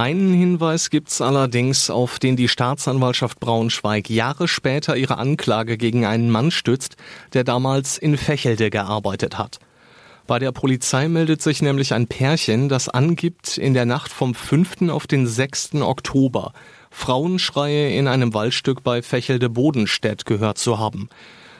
[0.00, 6.30] Einen Hinweis gibt's allerdings, auf den die Staatsanwaltschaft Braunschweig Jahre später ihre Anklage gegen einen
[6.30, 6.96] Mann stützt,
[7.34, 9.60] der damals in Fächelde gearbeitet hat.
[10.30, 14.88] Bei der Polizei meldet sich nämlich ein Pärchen, das angibt, in der Nacht vom 5.
[14.88, 15.82] auf den 6.
[15.82, 16.52] Oktober
[16.92, 21.08] Frauenschreie in einem Waldstück bei Fächelde Bodenstedt gehört zu haben.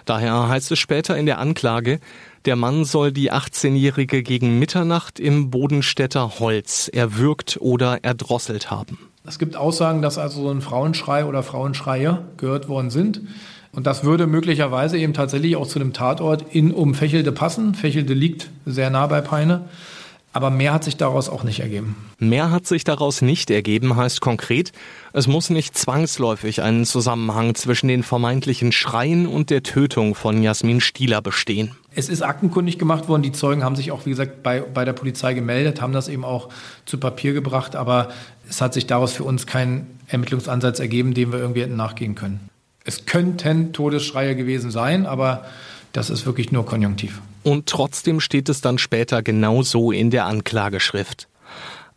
[0.04, 1.98] Daher heißt es später in der Anklage,
[2.44, 9.10] der Mann soll die 18-Jährige gegen Mitternacht im Bodenstädter Holz erwürgt oder erdrosselt haben.
[9.26, 13.20] Es gibt Aussagen, dass also so ein Frauenschrei oder Frauenschreie gehört worden sind.
[13.72, 17.74] Und das würde möglicherweise eben tatsächlich auch zu dem Tatort in um Fächelde passen.
[17.74, 19.68] Fächelde liegt sehr nah bei Peine.
[20.32, 21.96] Aber mehr hat sich daraus auch nicht ergeben.
[22.18, 24.70] Mehr hat sich daraus nicht ergeben, heißt konkret,
[25.12, 30.80] es muss nicht zwangsläufig einen Zusammenhang zwischen den vermeintlichen Schreien und der Tötung von Jasmin
[30.80, 31.72] Stieler bestehen.
[31.96, 33.22] Es ist aktenkundig gemacht worden.
[33.22, 36.24] Die Zeugen haben sich auch, wie gesagt, bei, bei der Polizei gemeldet, haben das eben
[36.24, 36.48] auch
[36.86, 37.74] zu Papier gebracht.
[37.74, 38.10] Aber
[38.48, 42.50] es hat sich daraus für uns kein Ermittlungsansatz ergeben, dem wir irgendwie hätten nachgehen können.
[42.90, 45.44] Es könnten Todesschreie gewesen sein, aber
[45.92, 47.22] das ist wirklich nur konjunktiv.
[47.44, 51.28] Und trotzdem steht es dann später genau so in der Anklageschrift.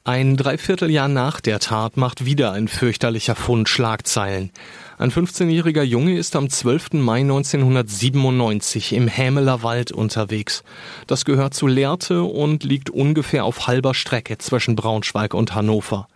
[0.04, 4.52] Ein Dreivierteljahr nach der Tat macht wieder ein fürchterlicher Fund Schlagzeilen.
[5.00, 6.94] Ein 15-jähriger Junge ist am 12.
[6.94, 10.64] Mai 1997 im Hämeler Wald unterwegs.
[11.08, 16.08] Das gehört zu Lehrte und liegt ungefähr auf halber Strecke zwischen Braunschweig und Hannover.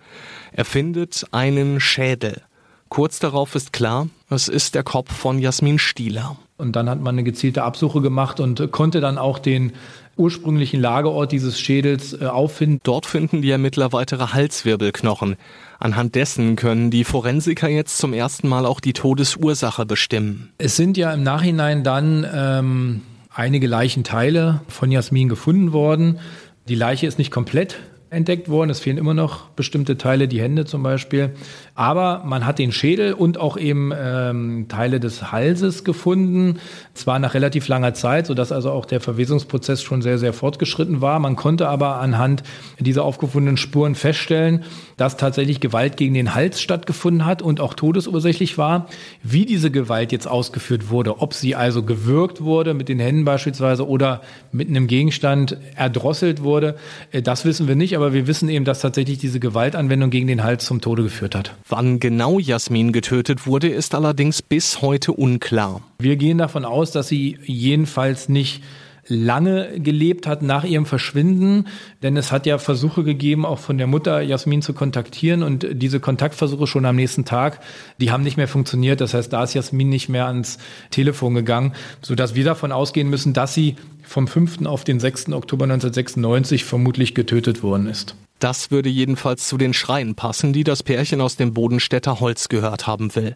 [0.52, 2.44] Er findet einen Schädel.
[2.90, 6.38] Kurz darauf ist klar, es ist der Kopf von Jasmin Stieler.
[6.58, 9.74] Und dann hat man eine gezielte Absuche gemacht und konnte dann auch den
[10.18, 12.80] ursprünglichen Lagerort dieses Schädels äh, auffinden.
[12.84, 15.36] Dort finden die Ermittler weitere Halswirbelknochen.
[15.80, 20.52] Anhand dessen können die Forensiker jetzt zum ersten Mal auch die Todesursache bestimmen.
[20.58, 23.02] Es sind ja im Nachhinein dann ähm,
[23.34, 26.20] einige Leichenteile von Jasmin gefunden worden.
[26.68, 27.78] Die Leiche ist nicht komplett
[28.10, 28.70] entdeckt worden.
[28.70, 31.32] Es fehlen immer noch bestimmte Teile, die Hände zum Beispiel.
[31.76, 36.60] Aber man hat den Schädel und auch eben ähm, Teile des Halses gefunden.
[36.94, 41.20] Zwar nach relativ langer Zeit, sodass also auch der Verwesungsprozess schon sehr, sehr fortgeschritten war.
[41.20, 42.44] Man konnte aber anhand
[42.80, 44.64] dieser aufgefundenen Spuren feststellen,
[44.96, 48.88] dass tatsächlich Gewalt gegen den Hals stattgefunden hat und auch todesursächlich war.
[49.22, 53.88] Wie diese Gewalt jetzt ausgeführt wurde, ob sie also gewürgt wurde mit den Händen beispielsweise
[53.88, 56.76] oder mit einem Gegenstand erdrosselt wurde,
[57.12, 60.44] äh, das wissen wir nicht aber wir wissen eben, dass tatsächlich diese Gewaltanwendung gegen den
[60.44, 61.54] Hals zum Tode geführt hat.
[61.68, 65.82] Wann genau Jasmin getötet wurde, ist allerdings bis heute unklar.
[66.00, 68.62] Wir gehen davon aus, dass sie jedenfalls nicht
[69.08, 71.68] lange gelebt hat nach ihrem Verschwinden,
[72.04, 76.00] denn es hat ja Versuche gegeben, auch von der Mutter Jasmin zu kontaktieren und diese
[76.00, 77.60] Kontaktversuche schon am nächsten Tag,
[78.00, 79.02] die haben nicht mehr funktioniert.
[79.02, 80.58] Das heißt, da ist Jasmin nicht mehr ans
[80.92, 84.66] Telefon gegangen, sodass wir davon ausgehen müssen, dass sie vom 5.
[84.66, 85.34] auf den 6.
[85.34, 88.16] Oktober 1996 vermutlich getötet worden ist.
[88.40, 92.86] Das würde jedenfalls zu den Schreien passen, die das Pärchen aus dem Bodenstädter Holz gehört
[92.86, 93.36] haben will.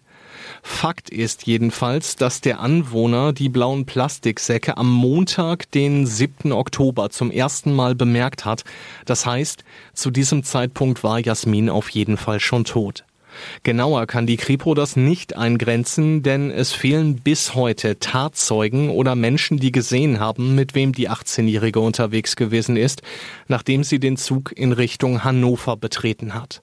[0.64, 6.52] Fakt ist jedenfalls, dass der Anwohner die blauen Plastiksäcke am Montag, den 7.
[6.52, 8.64] Oktober, zum ersten Mal bemerkt hat.
[9.06, 13.06] Das heißt, zu diesem Zeitpunkt war Jasmin auf jeden Fall schon tot.
[13.64, 19.58] Genauer kann die Kripo das nicht eingrenzen, denn es fehlen bis heute Tatzeugen oder Menschen,
[19.58, 23.02] die gesehen haben, mit wem die 18-Jährige unterwegs gewesen ist,
[23.48, 26.62] nachdem sie den Zug in Richtung Hannover betreten hat.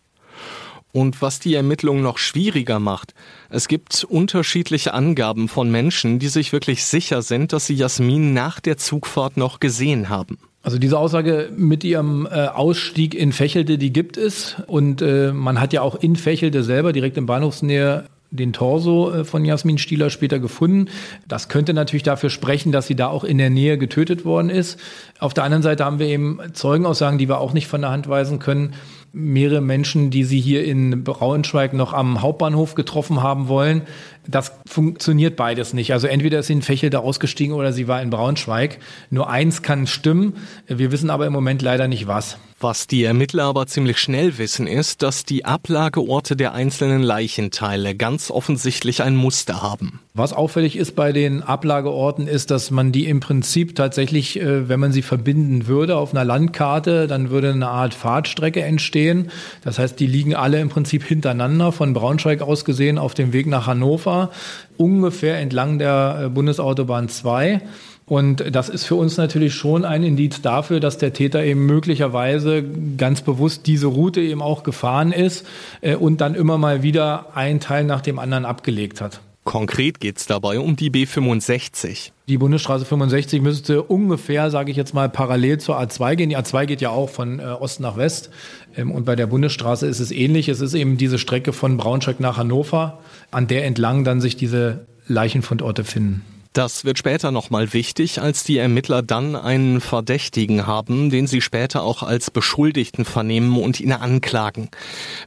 [0.93, 3.15] Und was die Ermittlung noch schwieriger macht,
[3.51, 8.61] es gibt unterschiedliche Angaben von Menschen, die sich wirklich sicher sind, dass sie Jasmin nach
[8.61, 10.39] der Zugfahrt noch gesehen haben.
[10.63, 14.57] Also diese Aussage mit ihrem äh, Ausstieg in Fächelde, die gibt es.
[14.67, 19.25] Und äh, man hat ja auch in Fächelde selber, direkt in Bahnhofsnähe, den Torso äh,
[19.25, 20.91] von Jasmin Stieler später gefunden.
[21.27, 24.79] Das könnte natürlich dafür sprechen, dass sie da auch in der Nähe getötet worden ist.
[25.19, 28.09] Auf der anderen Seite haben wir eben Zeugenaussagen, die wir auch nicht von der Hand
[28.09, 28.75] weisen können.
[29.19, 33.83] Mehrere Menschen, die sie hier in Braunschweig noch am Hauptbahnhof getroffen haben wollen,
[34.27, 35.93] das funktioniert beides nicht.
[35.93, 38.79] Also entweder ist sie in Fächelde ausgestiegen oder sie war in Braunschweig.
[39.11, 40.35] Nur eins kann stimmen.
[40.67, 42.39] Wir wissen aber im Moment leider nicht was.
[42.61, 48.33] Was die Ermittler aber ziemlich schnell wissen, ist, dass die Ablageorte der einzelnen Leichenteile ganz
[48.33, 50.01] offensichtlich ein Muster haben.
[50.15, 54.81] Was auffällig ist bei den Ablageorten ist, dass man die im Prinzip tatsächlich, äh, wenn
[54.81, 59.31] man sie verbinden würde auf einer Landkarte, dann würde eine Art Fahrtstrecke entstehen.
[59.63, 63.47] Das heißt, die liegen alle im Prinzip hintereinander von Braunschweig aus gesehen auf dem Weg
[63.47, 64.33] nach Hannover,
[64.77, 67.61] ungefähr entlang der äh, Bundesautobahn 2.
[68.09, 72.65] Und das ist für uns natürlich schon ein Indiz dafür, dass der Täter eben möglicherweise
[72.97, 75.47] ganz bewusst diese Route eben auch gefahren ist
[75.83, 79.21] äh, und dann immer mal wieder einen Teil nach dem anderen abgelegt hat.
[79.45, 82.11] Konkret geht es dabei um die B65.
[82.29, 86.29] Die Bundesstraße 65 müsste ungefähr, sage ich jetzt mal, parallel zur A2 gehen.
[86.29, 88.31] Die A2 geht ja auch von äh, Ost nach West.
[88.77, 90.49] Ähm, und bei der Bundesstraße ist es ähnlich.
[90.49, 94.87] Es ist eben diese Strecke von Braunschweig nach Hannover, an der entlang dann sich diese
[95.07, 96.25] Leichenfundorte finden.
[96.53, 101.83] Das wird später nochmal wichtig, als die Ermittler dann einen Verdächtigen haben, den sie später
[101.83, 104.69] auch als Beschuldigten vernehmen und ihn anklagen.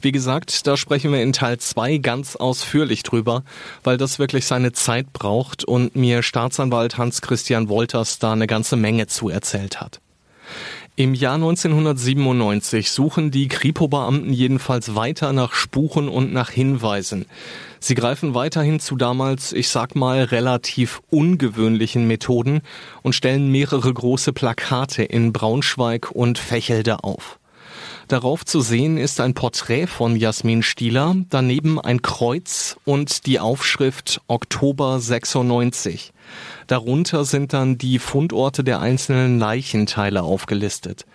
[0.02, 3.44] Wie gesagt, da sprechen wir in Teil 2 ganz ausführlich drüber,
[3.84, 9.08] weil das wirklich seine Zeit braucht und mir Staatsanwalt Hans-Christian Wolters da eine ganze Menge
[9.08, 10.02] zu erzählt hat.
[11.02, 17.26] Im Jahr 1997 suchen die Kripo-Beamten jedenfalls weiter nach Spuren und nach Hinweisen.
[17.80, 22.62] Sie greifen weiterhin zu damals, ich sag mal, relativ ungewöhnlichen Methoden
[23.02, 27.40] und stellen mehrere große Plakate in Braunschweig und Fächelde auf.
[28.08, 34.22] Darauf zu sehen ist ein Porträt von Jasmin Stieler, daneben ein Kreuz und die Aufschrift
[34.28, 36.14] Oktober 96.
[36.72, 41.06] Darunter sind dann die Fundorte der einzelnen Leichenteile aufgelistet.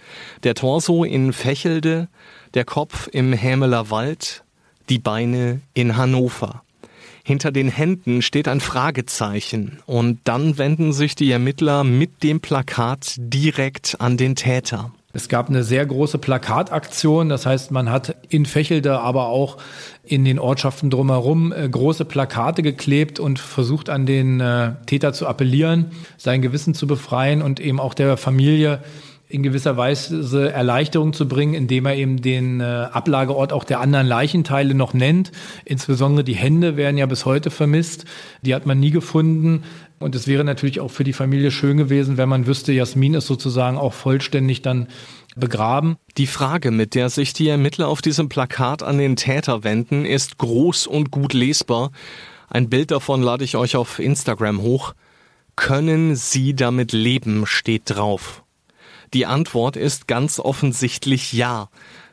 [0.42, 2.08] Der Torso in Fächelde,
[2.52, 4.44] der Kopf im Hämeler Wald,
[4.90, 6.62] die Beine in Hannover.
[7.24, 13.14] Hinter den Händen steht ein Fragezeichen und dann wenden sich die Ermittler mit dem Plakat
[13.16, 14.92] direkt an den Täter.
[15.16, 17.30] Es gab eine sehr große Plakataktion.
[17.30, 19.56] Das heißt, man hat in Fächelde, aber auch
[20.04, 25.26] in den Ortschaften drumherum äh, große Plakate geklebt und versucht an den äh, Täter zu
[25.26, 25.86] appellieren,
[26.18, 28.80] sein Gewissen zu befreien und eben auch der Familie
[29.28, 34.06] in gewisser Weise Erleichterung zu bringen, indem er eben den äh, Ablageort auch der anderen
[34.06, 35.32] Leichenteile noch nennt.
[35.64, 38.04] Insbesondere die Hände werden ja bis heute vermisst.
[38.42, 39.64] Die hat man nie gefunden.
[39.98, 43.26] Und es wäre natürlich auch für die Familie schön gewesen, wenn man wüsste, Jasmin ist
[43.26, 44.88] sozusagen auch vollständig dann
[45.36, 45.96] begraben.
[46.18, 50.38] Die Frage, mit der sich die Ermittler auf diesem Plakat an den Täter wenden, ist
[50.38, 51.92] groß und gut lesbar.
[52.48, 54.94] Ein Bild davon lade ich euch auf Instagram hoch.
[55.56, 58.42] Können Sie damit leben, steht drauf.
[59.14, 61.70] Die Antwort ist ganz offensichtlich ja.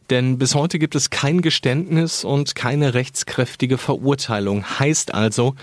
[0.10, 4.63] Denn bis heute gibt es kein Geständnis und keine rechtskräftige Verurteilung.
[4.80, 5.56] Heißt also,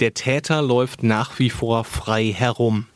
[0.00, 2.86] der Täter läuft nach wie vor frei herum.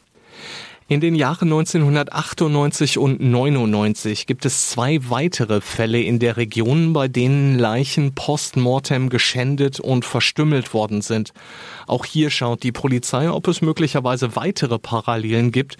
[0.90, 7.08] In den Jahren 1998 und 99 gibt es zwei weitere Fälle in der Region, bei
[7.08, 11.34] denen Leichen postmortem geschändet und verstümmelt worden sind.
[11.86, 15.76] Auch hier schaut die Polizei, ob es möglicherweise weitere Parallelen gibt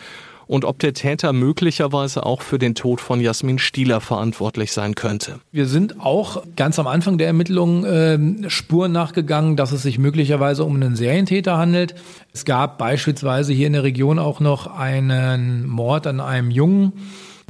[0.49, 5.39] und ob der Täter möglicherweise auch für den Tod von Jasmin Stieler verantwortlich sein könnte.
[5.53, 10.65] Wir sind auch ganz am Anfang der Ermittlungen äh, Spuren nachgegangen, dass es sich möglicherweise
[10.65, 11.95] um einen Serientäter handelt.
[12.33, 16.95] Es gab beispielsweise hier in der Region auch noch einen Mord an einem Jungen,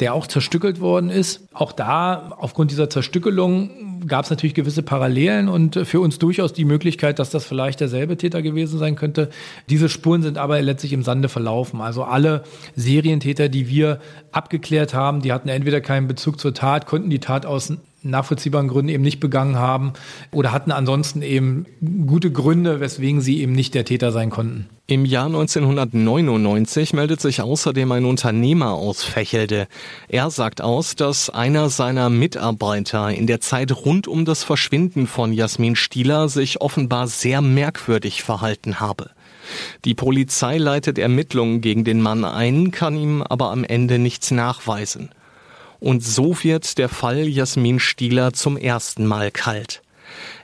[0.00, 1.48] der auch zerstückelt worden ist.
[1.52, 6.64] Auch da, aufgrund dieser Zerstückelung, gab es natürlich gewisse Parallelen und für uns durchaus die
[6.64, 9.30] Möglichkeit, dass das vielleicht derselbe Täter gewesen sein könnte.
[9.68, 11.80] Diese Spuren sind aber letztlich im Sande verlaufen.
[11.80, 12.44] Also alle
[12.76, 17.44] Serientäter, die wir abgeklärt haben, die hatten entweder keinen Bezug zur Tat, konnten die Tat
[17.46, 19.92] aus nachvollziehbaren Gründen eben nicht begangen haben
[20.32, 21.66] oder hatten ansonsten eben
[22.06, 24.68] gute Gründe, weswegen sie eben nicht der Täter sein konnten.
[24.86, 29.68] Im Jahr 1999 meldet sich außerdem ein Unternehmer aus Fächelde.
[30.08, 35.32] Er sagt aus, dass einer seiner Mitarbeiter in der Zeit rund um das Verschwinden von
[35.32, 39.10] Jasmin Stieler sich offenbar sehr merkwürdig verhalten habe.
[39.84, 45.10] Die Polizei leitet Ermittlungen gegen den Mann ein, kann ihm aber am Ende nichts nachweisen.
[45.80, 49.82] Und so wird der Fall Jasmin Stieler zum ersten Mal kalt.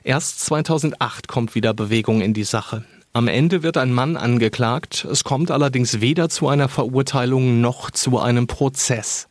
[0.03, 2.85] Erst 2008 kommt wieder Bewegung in die Sache.
[3.11, 8.19] Am Ende wird ein Mann angeklagt, es kommt allerdings weder zu einer Verurteilung noch zu
[8.19, 9.27] einem Prozess.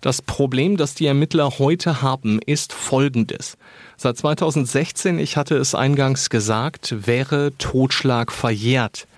[0.00, 3.56] Das Problem, das die Ermittler heute haben, ist folgendes.
[3.96, 9.08] Seit 2016, ich hatte es eingangs gesagt, wäre Totschlag verjährt.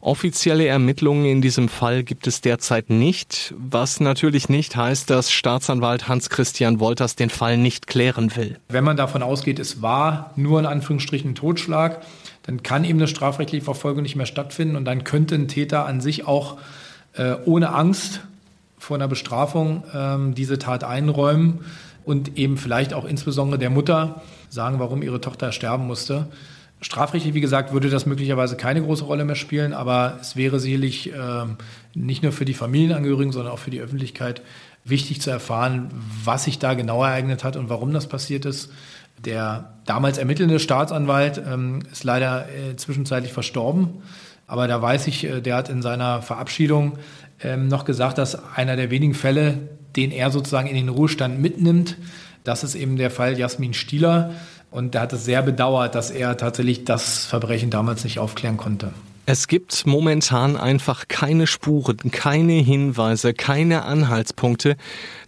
[0.00, 6.06] Offizielle Ermittlungen in diesem Fall gibt es derzeit nicht, was natürlich nicht heißt, dass Staatsanwalt
[6.06, 8.58] Hans-Christian Wolters den Fall nicht klären will.
[8.68, 12.02] Wenn man davon ausgeht, es war nur in Anführungsstrichen Totschlag,
[12.44, 16.00] dann kann eben eine strafrechtliche Verfolgung nicht mehr stattfinden und dann könnte ein Täter an
[16.00, 16.58] sich auch
[17.14, 18.20] äh, ohne Angst
[18.78, 21.64] vor einer Bestrafung ähm, diese Tat einräumen
[22.04, 26.28] und eben vielleicht auch insbesondere der Mutter sagen, warum ihre Tochter sterben musste.
[26.80, 31.12] Strafrechtlich, wie gesagt, würde das möglicherweise keine große Rolle mehr spielen, aber es wäre sicherlich
[31.12, 31.44] äh,
[31.94, 34.42] nicht nur für die Familienangehörigen, sondern auch für die Öffentlichkeit
[34.84, 35.90] wichtig zu erfahren,
[36.24, 38.70] was sich da genau ereignet hat und warum das passiert ist.
[39.24, 43.94] Der damals ermittelnde Staatsanwalt ähm, ist leider äh, zwischenzeitlich verstorben,
[44.46, 46.98] aber da weiß ich, äh, der hat in seiner Verabschiedung
[47.42, 49.58] ähm, noch gesagt, dass einer der wenigen Fälle,
[49.96, 51.96] den er sozusagen in den Ruhestand mitnimmt,
[52.44, 54.30] das ist eben der Fall Jasmin Stieler.
[54.70, 58.92] Und er hat es sehr bedauert, dass er tatsächlich das Verbrechen damals nicht aufklären konnte.
[59.30, 64.76] Es gibt momentan einfach keine Spuren, keine Hinweise, keine Anhaltspunkte,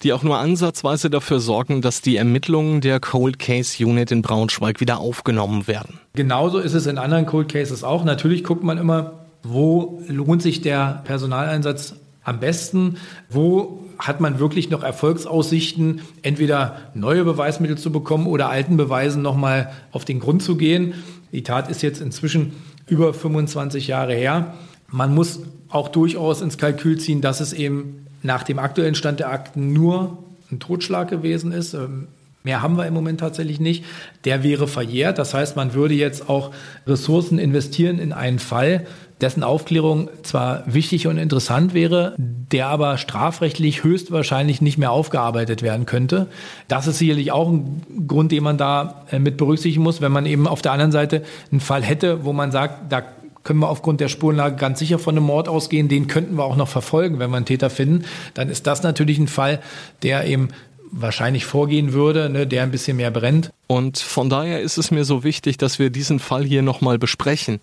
[0.03, 4.81] die auch nur ansatzweise dafür sorgen, dass die Ermittlungen der Cold Case Unit in Braunschweig
[4.81, 6.01] wieder aufgenommen werden.
[6.15, 8.03] Genauso ist es in anderen Cold Cases auch.
[8.03, 11.95] Natürlich guckt man immer, wo lohnt sich der Personaleinsatz
[12.31, 12.97] am besten,
[13.29, 19.73] wo hat man wirklich noch Erfolgsaussichten, entweder neue Beweismittel zu bekommen oder alten Beweisen nochmal
[19.91, 20.95] auf den Grund zu gehen.
[21.33, 22.53] Die Tat ist jetzt inzwischen
[22.87, 24.55] über 25 Jahre her.
[24.89, 29.31] Man muss auch durchaus ins Kalkül ziehen, dass es eben nach dem aktuellen Stand der
[29.31, 30.19] Akten nur
[30.51, 31.75] ein Totschlag gewesen ist.
[31.75, 32.09] Ähm,
[32.45, 33.85] mehr haben wir im Moment tatsächlich nicht.
[34.25, 35.19] Der wäre verjährt.
[35.19, 36.53] Das heißt, man würde jetzt auch
[36.87, 38.87] Ressourcen investieren in einen Fall,
[39.21, 45.87] dessen Aufklärung zwar wichtig und interessant wäre, der aber strafrechtlich höchstwahrscheinlich nicht mehr aufgearbeitet werden
[45.87, 46.27] könnte.
[46.69, 50.27] Das ist sicherlich auch ein Grund, den man da äh, mit berücksichtigen muss, wenn man
[50.27, 53.03] eben auf der anderen Seite einen Fall hätte, wo man sagt, da
[53.43, 56.57] können wir aufgrund der Spurenlage ganz sicher von einem Mord ausgehen, den könnten wir auch
[56.57, 58.05] noch verfolgen, wenn wir einen Täter finden,
[58.35, 59.61] dann ist das natürlich ein Fall,
[60.03, 60.49] der eben
[60.93, 63.51] wahrscheinlich vorgehen würde, ne, der ein bisschen mehr brennt.
[63.67, 67.61] Und von daher ist es mir so wichtig, dass wir diesen Fall hier nochmal besprechen.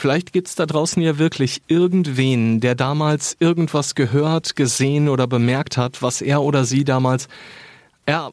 [0.00, 6.00] Vielleicht gibt's da draußen ja wirklich irgendwen, der damals irgendwas gehört, gesehen oder bemerkt hat,
[6.00, 7.28] was er oder sie damals
[8.08, 8.30] ja,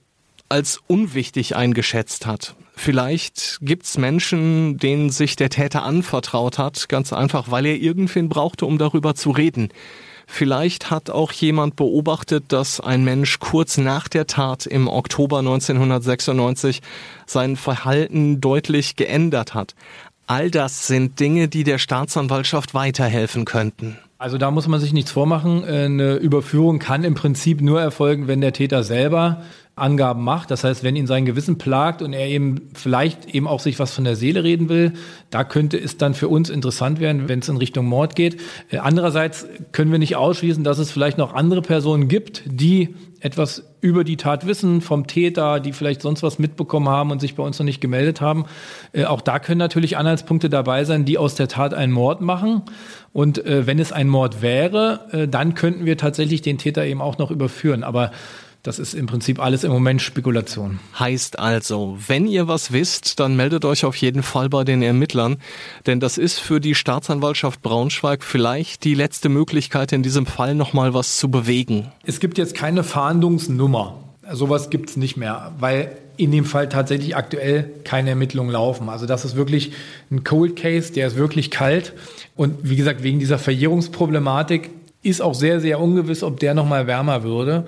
[0.48, 2.56] als unwichtig eingeschätzt hat.
[2.78, 8.66] Vielleicht gibt's Menschen, denen sich der Täter anvertraut hat, ganz einfach, weil er irgendwen brauchte,
[8.66, 9.68] um darüber zu reden.
[10.30, 16.82] Vielleicht hat auch jemand beobachtet, dass ein Mensch kurz nach der Tat im Oktober 1996
[17.26, 19.74] sein Verhalten deutlich geändert hat.
[20.28, 23.98] All das sind Dinge, die der Staatsanwaltschaft weiterhelfen könnten.
[24.18, 25.64] Also da muss man sich nichts vormachen.
[25.64, 29.44] Eine Überführung kann im Prinzip nur erfolgen, wenn der Täter selber
[29.78, 30.52] Angaben macht.
[30.52, 33.94] Das heißt, wenn ihn sein Gewissen plagt und er eben vielleicht eben auch sich was
[33.94, 34.94] von der Seele reden will,
[35.30, 38.42] da könnte es dann für uns interessant werden, wenn es in Richtung Mord geht.
[38.70, 43.64] Äh, andererseits können wir nicht ausschließen, dass es vielleicht noch andere Personen gibt, die etwas
[43.82, 47.44] über die Tat wissen vom Täter, die vielleicht sonst was mitbekommen haben und sich bei
[47.44, 48.46] uns noch nicht gemeldet haben.
[48.94, 52.64] Äh, auch da können natürlich Anhaltspunkte dabei sein, die aus der Tat einen Mord machen.
[53.14, 57.02] Und äh, wenn es ein Mord wäre, äh, dann könnten wir tatsächlich den Täter eben
[57.02, 57.84] auch noch überführen.
[57.84, 58.12] Aber
[58.68, 60.80] das ist im Prinzip alles im Moment Spekulation.
[61.00, 65.38] Heißt also, wenn ihr was wisst, dann meldet euch auf jeden Fall bei den Ermittlern,
[65.86, 70.94] denn das ist für die Staatsanwaltschaft Braunschweig vielleicht die letzte Möglichkeit, in diesem Fall nochmal
[70.94, 71.94] was zu bewegen.
[72.04, 74.04] Es gibt jetzt keine Fahndungsnummer.
[74.34, 78.90] Sowas gibt es nicht mehr, weil in dem Fall tatsächlich aktuell keine Ermittlungen laufen.
[78.90, 79.72] Also das ist wirklich
[80.12, 81.94] ein Cold Case, der ist wirklich kalt.
[82.36, 84.72] Und wie gesagt, wegen dieser Verjährungsproblematik
[85.04, 87.66] ist auch sehr, sehr ungewiss, ob der nochmal wärmer würde.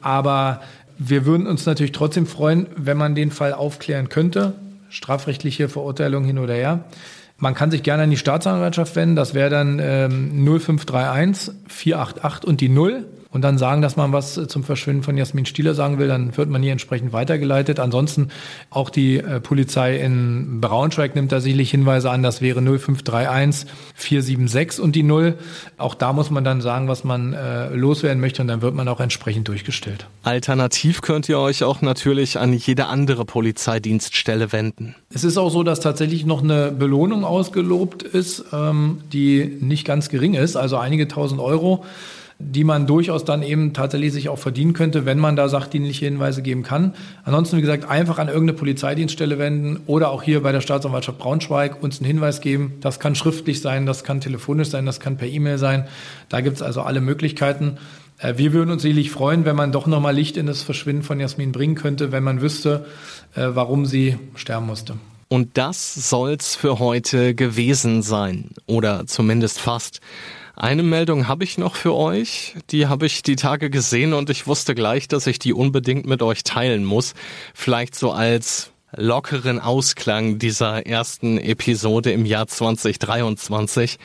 [0.00, 0.60] Aber
[0.98, 4.54] wir würden uns natürlich trotzdem freuen, wenn man den Fall aufklären könnte.
[4.88, 6.84] Strafrechtliche Verurteilung hin oder her.
[7.38, 9.16] Man kann sich gerne an die Staatsanwaltschaft wenden.
[9.16, 14.34] Das wäre dann ähm, 0531 488 und die 0 und dann sagen, dass man was
[14.48, 17.78] zum Verschwinden von Jasmin Stieler sagen will, dann wird man hier entsprechend weitergeleitet.
[17.78, 18.28] Ansonsten
[18.70, 24.82] auch die äh, Polizei in Braunschweig nimmt da sicherlich Hinweise an, das wäre 0531 476
[24.82, 25.34] und die 0.
[25.78, 28.88] Auch da muss man dann sagen, was man äh, loswerden möchte und dann wird man
[28.88, 30.06] auch entsprechend durchgestellt.
[30.24, 34.96] Alternativ könnt ihr euch auch natürlich an jede andere Polizeidienststelle wenden.
[35.14, 40.08] Es ist auch so, dass tatsächlich noch eine Belohnung ausgelobt ist, ähm, die nicht ganz
[40.08, 41.84] gering ist, also einige tausend Euro
[42.40, 46.42] die man durchaus dann eben tatsächlich sich auch verdienen könnte, wenn man da sachdienliche Hinweise
[46.42, 46.94] geben kann.
[47.24, 51.82] Ansonsten, wie gesagt, einfach an irgendeine Polizeidienststelle wenden oder auch hier bei der Staatsanwaltschaft Braunschweig
[51.82, 52.74] uns einen Hinweis geben.
[52.80, 55.86] Das kann schriftlich sein, das kann telefonisch sein, das kann per E-Mail sein.
[56.30, 57.76] Da gibt es also alle Möglichkeiten.
[58.18, 61.20] Äh, wir würden uns sicherlich freuen, wenn man doch nochmal Licht in das Verschwinden von
[61.20, 62.86] Jasmin bringen könnte, wenn man wüsste,
[63.34, 64.94] äh, warum sie sterben musste.
[65.28, 68.50] Und das soll's für heute gewesen sein.
[68.66, 70.00] Oder zumindest fast.
[70.60, 72.54] Eine Meldung habe ich noch für euch.
[72.68, 76.20] Die habe ich die Tage gesehen und ich wusste gleich, dass ich die unbedingt mit
[76.20, 77.14] euch teilen muss.
[77.54, 83.98] Vielleicht so als lockeren Ausklang dieser ersten Episode im Jahr 2023.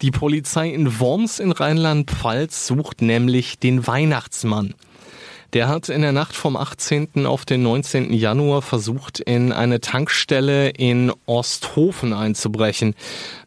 [0.00, 4.74] Die Polizei in Worms in Rheinland-Pfalz sucht nämlich den Weihnachtsmann.
[5.54, 7.24] Der hat in der Nacht vom 18.
[7.24, 8.12] auf den 19.
[8.12, 12.94] Januar versucht, in eine Tankstelle in Osthofen einzubrechen.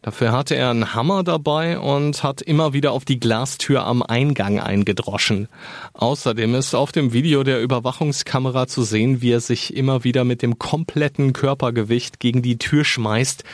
[0.02, 4.58] Dafür hatte er einen Hammer dabei und hat immer wieder auf die Glastür am Eingang
[4.58, 5.46] eingedroschen.
[5.92, 10.42] Außerdem ist auf dem Video der Überwachungskamera zu sehen, wie er sich immer wieder mit
[10.42, 13.44] dem kompletten Körpergewicht gegen die Tür schmeißt.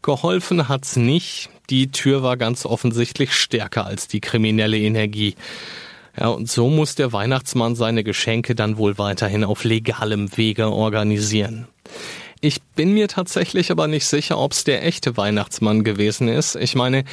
[0.00, 1.50] Geholfen hat's nicht.
[1.68, 5.34] Die Tür war ganz offensichtlich stärker als die kriminelle Energie.
[6.18, 11.68] Ja, und so muss der Weihnachtsmann seine Geschenke dann wohl weiterhin auf legalem Wege organisieren.
[12.40, 16.56] Ich bin mir tatsächlich aber nicht sicher, ob es der echte Weihnachtsmann gewesen ist.
[16.56, 17.04] Ich meine,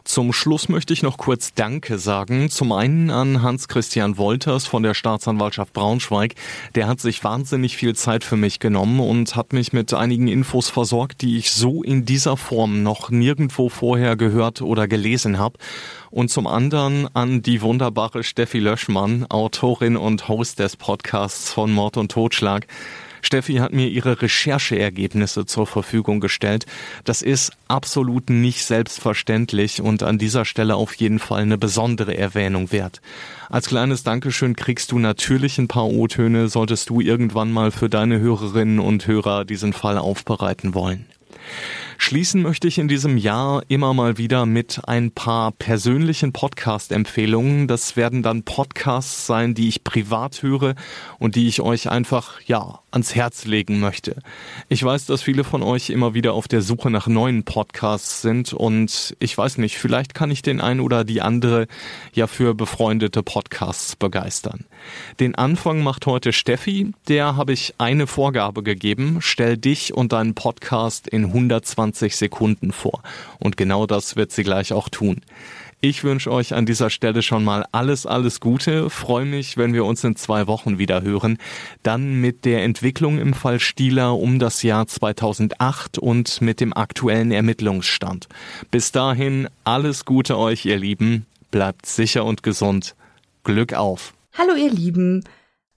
[0.03, 2.49] Zum Schluss möchte ich noch kurz Danke sagen.
[2.49, 6.35] Zum einen an Hans-Christian Wolters von der Staatsanwaltschaft Braunschweig.
[6.75, 10.69] Der hat sich wahnsinnig viel Zeit für mich genommen und hat mich mit einigen Infos
[10.69, 15.57] versorgt, die ich so in dieser Form noch nirgendwo vorher gehört oder gelesen habe.
[16.09, 21.97] Und zum anderen an die wunderbare Steffi Löschmann, Autorin und Host des Podcasts von Mord
[21.97, 22.67] und Totschlag.
[23.23, 26.65] Steffi hat mir ihre Rechercheergebnisse zur Verfügung gestellt.
[27.05, 32.71] Das ist absolut nicht selbstverständlich und an dieser Stelle auf jeden Fall eine besondere Erwähnung
[32.71, 33.01] wert.
[33.49, 38.19] Als kleines Dankeschön kriegst du natürlich ein paar O-Töne, solltest du irgendwann mal für deine
[38.19, 41.05] Hörerinnen und Hörer diesen Fall aufbereiten wollen.
[41.97, 47.67] Schließen möchte ich in diesem Jahr immer mal wieder mit ein paar persönlichen Podcast-Empfehlungen.
[47.67, 50.75] Das werden dann Podcasts sein, die ich privat höre
[51.19, 54.17] und die ich euch einfach, ja, ans Herz legen möchte.
[54.69, 58.53] Ich weiß, dass viele von euch immer wieder auf der Suche nach neuen Podcasts sind
[58.53, 61.67] und ich weiß nicht, vielleicht kann ich den ein oder die andere
[62.13, 64.65] ja für befreundete Podcasts begeistern.
[65.19, 70.35] Den Anfang macht heute Steffi, der habe ich eine Vorgabe gegeben, stell dich und deinen
[70.35, 73.01] Podcast in 120 Sekunden vor
[73.39, 75.21] und genau das wird sie gleich auch tun.
[75.85, 78.89] Ich wünsche euch an dieser Stelle schon mal alles, alles Gute.
[78.89, 81.37] Freue mich, wenn wir uns in zwei Wochen wieder hören.
[81.83, 87.33] Dann mit der Entwicklung im Fall Stieler um das Jahr 2008 und mit dem aktuellen
[87.33, 88.29] Ermittlungsstand.
[88.71, 91.25] Bis dahin alles Gute euch, ihr Lieben.
[91.51, 92.95] Bleibt sicher und gesund.
[93.43, 94.13] Glück auf.
[94.37, 95.25] Hallo, ihr Lieben.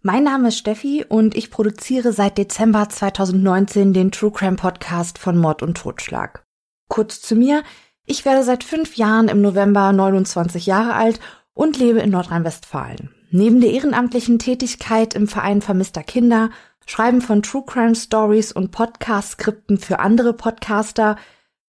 [0.03, 5.37] Mein Name ist Steffi und ich produziere seit Dezember 2019 den True Crime Podcast von
[5.37, 6.45] Mord und Totschlag.
[6.89, 7.65] Kurz zu mir.
[8.09, 11.19] Ich werde seit fünf Jahren im November 29 Jahre alt
[11.55, 13.11] und lebe in Nordrhein-Westfalen.
[13.31, 16.51] Neben der ehrenamtlichen Tätigkeit im Verein Vermisster Kinder,
[16.87, 21.17] Schreiben von True Crime Stories und Podcast-Skripten für andere Podcaster,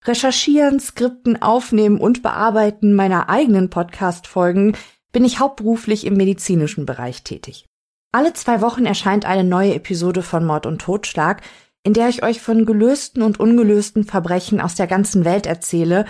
[0.04, 4.76] Recherchieren, Skripten, Aufnehmen und Bearbeiten meiner eigenen Podcast-Folgen
[5.10, 7.66] bin ich hauptberuflich im medizinischen Bereich tätig.
[8.12, 11.42] Alle zwei Wochen erscheint eine neue Episode von Mord und Totschlag,
[11.82, 16.04] in der ich euch von gelösten und ungelösten Verbrechen aus der ganzen Welt erzähle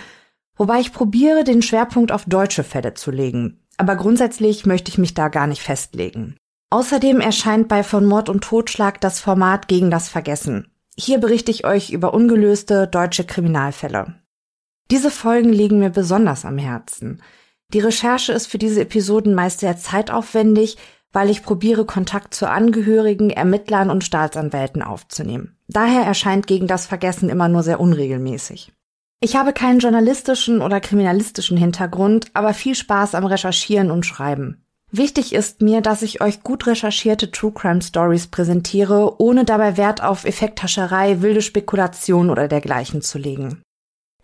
[0.59, 3.63] wobei ich probiere, den Schwerpunkt auf deutsche Fälle zu legen.
[3.77, 6.35] Aber grundsätzlich möchte ich mich da gar nicht festlegen.
[6.69, 10.67] Außerdem erscheint bei Von Mord und Totschlag das Format gegen das Vergessen.
[10.95, 14.15] Hier berichte ich euch über ungelöste deutsche Kriminalfälle.
[14.91, 17.23] Diese Folgen liegen mir besonders am Herzen.
[17.73, 20.77] Die Recherche ist für diese Episoden meist sehr zeitaufwendig,
[21.11, 25.57] weil ich probiere, Kontakt zu Angehörigen, Ermittlern und Staatsanwälten aufzunehmen.
[25.67, 28.71] Daher erscheint gegen das Vergessen immer nur sehr unregelmäßig.
[29.21, 34.63] Ich habe keinen journalistischen oder kriminalistischen Hintergrund, aber viel Spaß am Recherchieren und Schreiben.
[34.91, 40.01] Wichtig ist mir, dass ich euch gut recherchierte True Crime Stories präsentiere, ohne dabei Wert
[40.01, 43.61] auf Effekthascherei, wilde Spekulation oder dergleichen zu legen.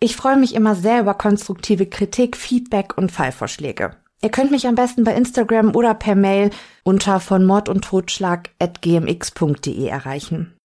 [0.00, 3.96] Ich freue mich immer sehr über konstruktive Kritik, Feedback und Fallvorschläge.
[4.22, 6.50] Ihr könnt mich am besten bei Instagram oder per Mail
[6.84, 10.55] unter von Mord at gmx.de erreichen.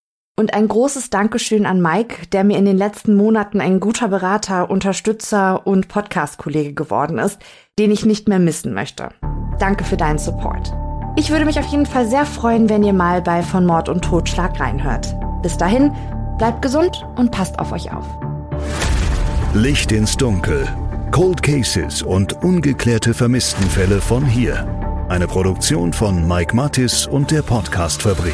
[0.42, 4.72] Und ein großes Dankeschön an Mike, der mir in den letzten Monaten ein guter Berater,
[4.72, 7.38] Unterstützer und Podcast-Kollege geworden ist,
[7.78, 9.10] den ich nicht mehr missen möchte.
[9.60, 10.74] Danke für deinen Support.
[11.16, 14.04] Ich würde mich auf jeden Fall sehr freuen, wenn ihr mal bei Von Mord und
[14.04, 15.16] Totschlag reinhört.
[15.44, 15.94] Bis dahin,
[16.40, 18.08] bleibt gesund und passt auf euch auf.
[19.54, 20.68] Licht ins Dunkel.
[21.12, 24.66] Cold Cases und ungeklärte Vermisstenfälle von hier.
[25.08, 28.34] Eine Produktion von Mike Mattis und der Podcastfabrik.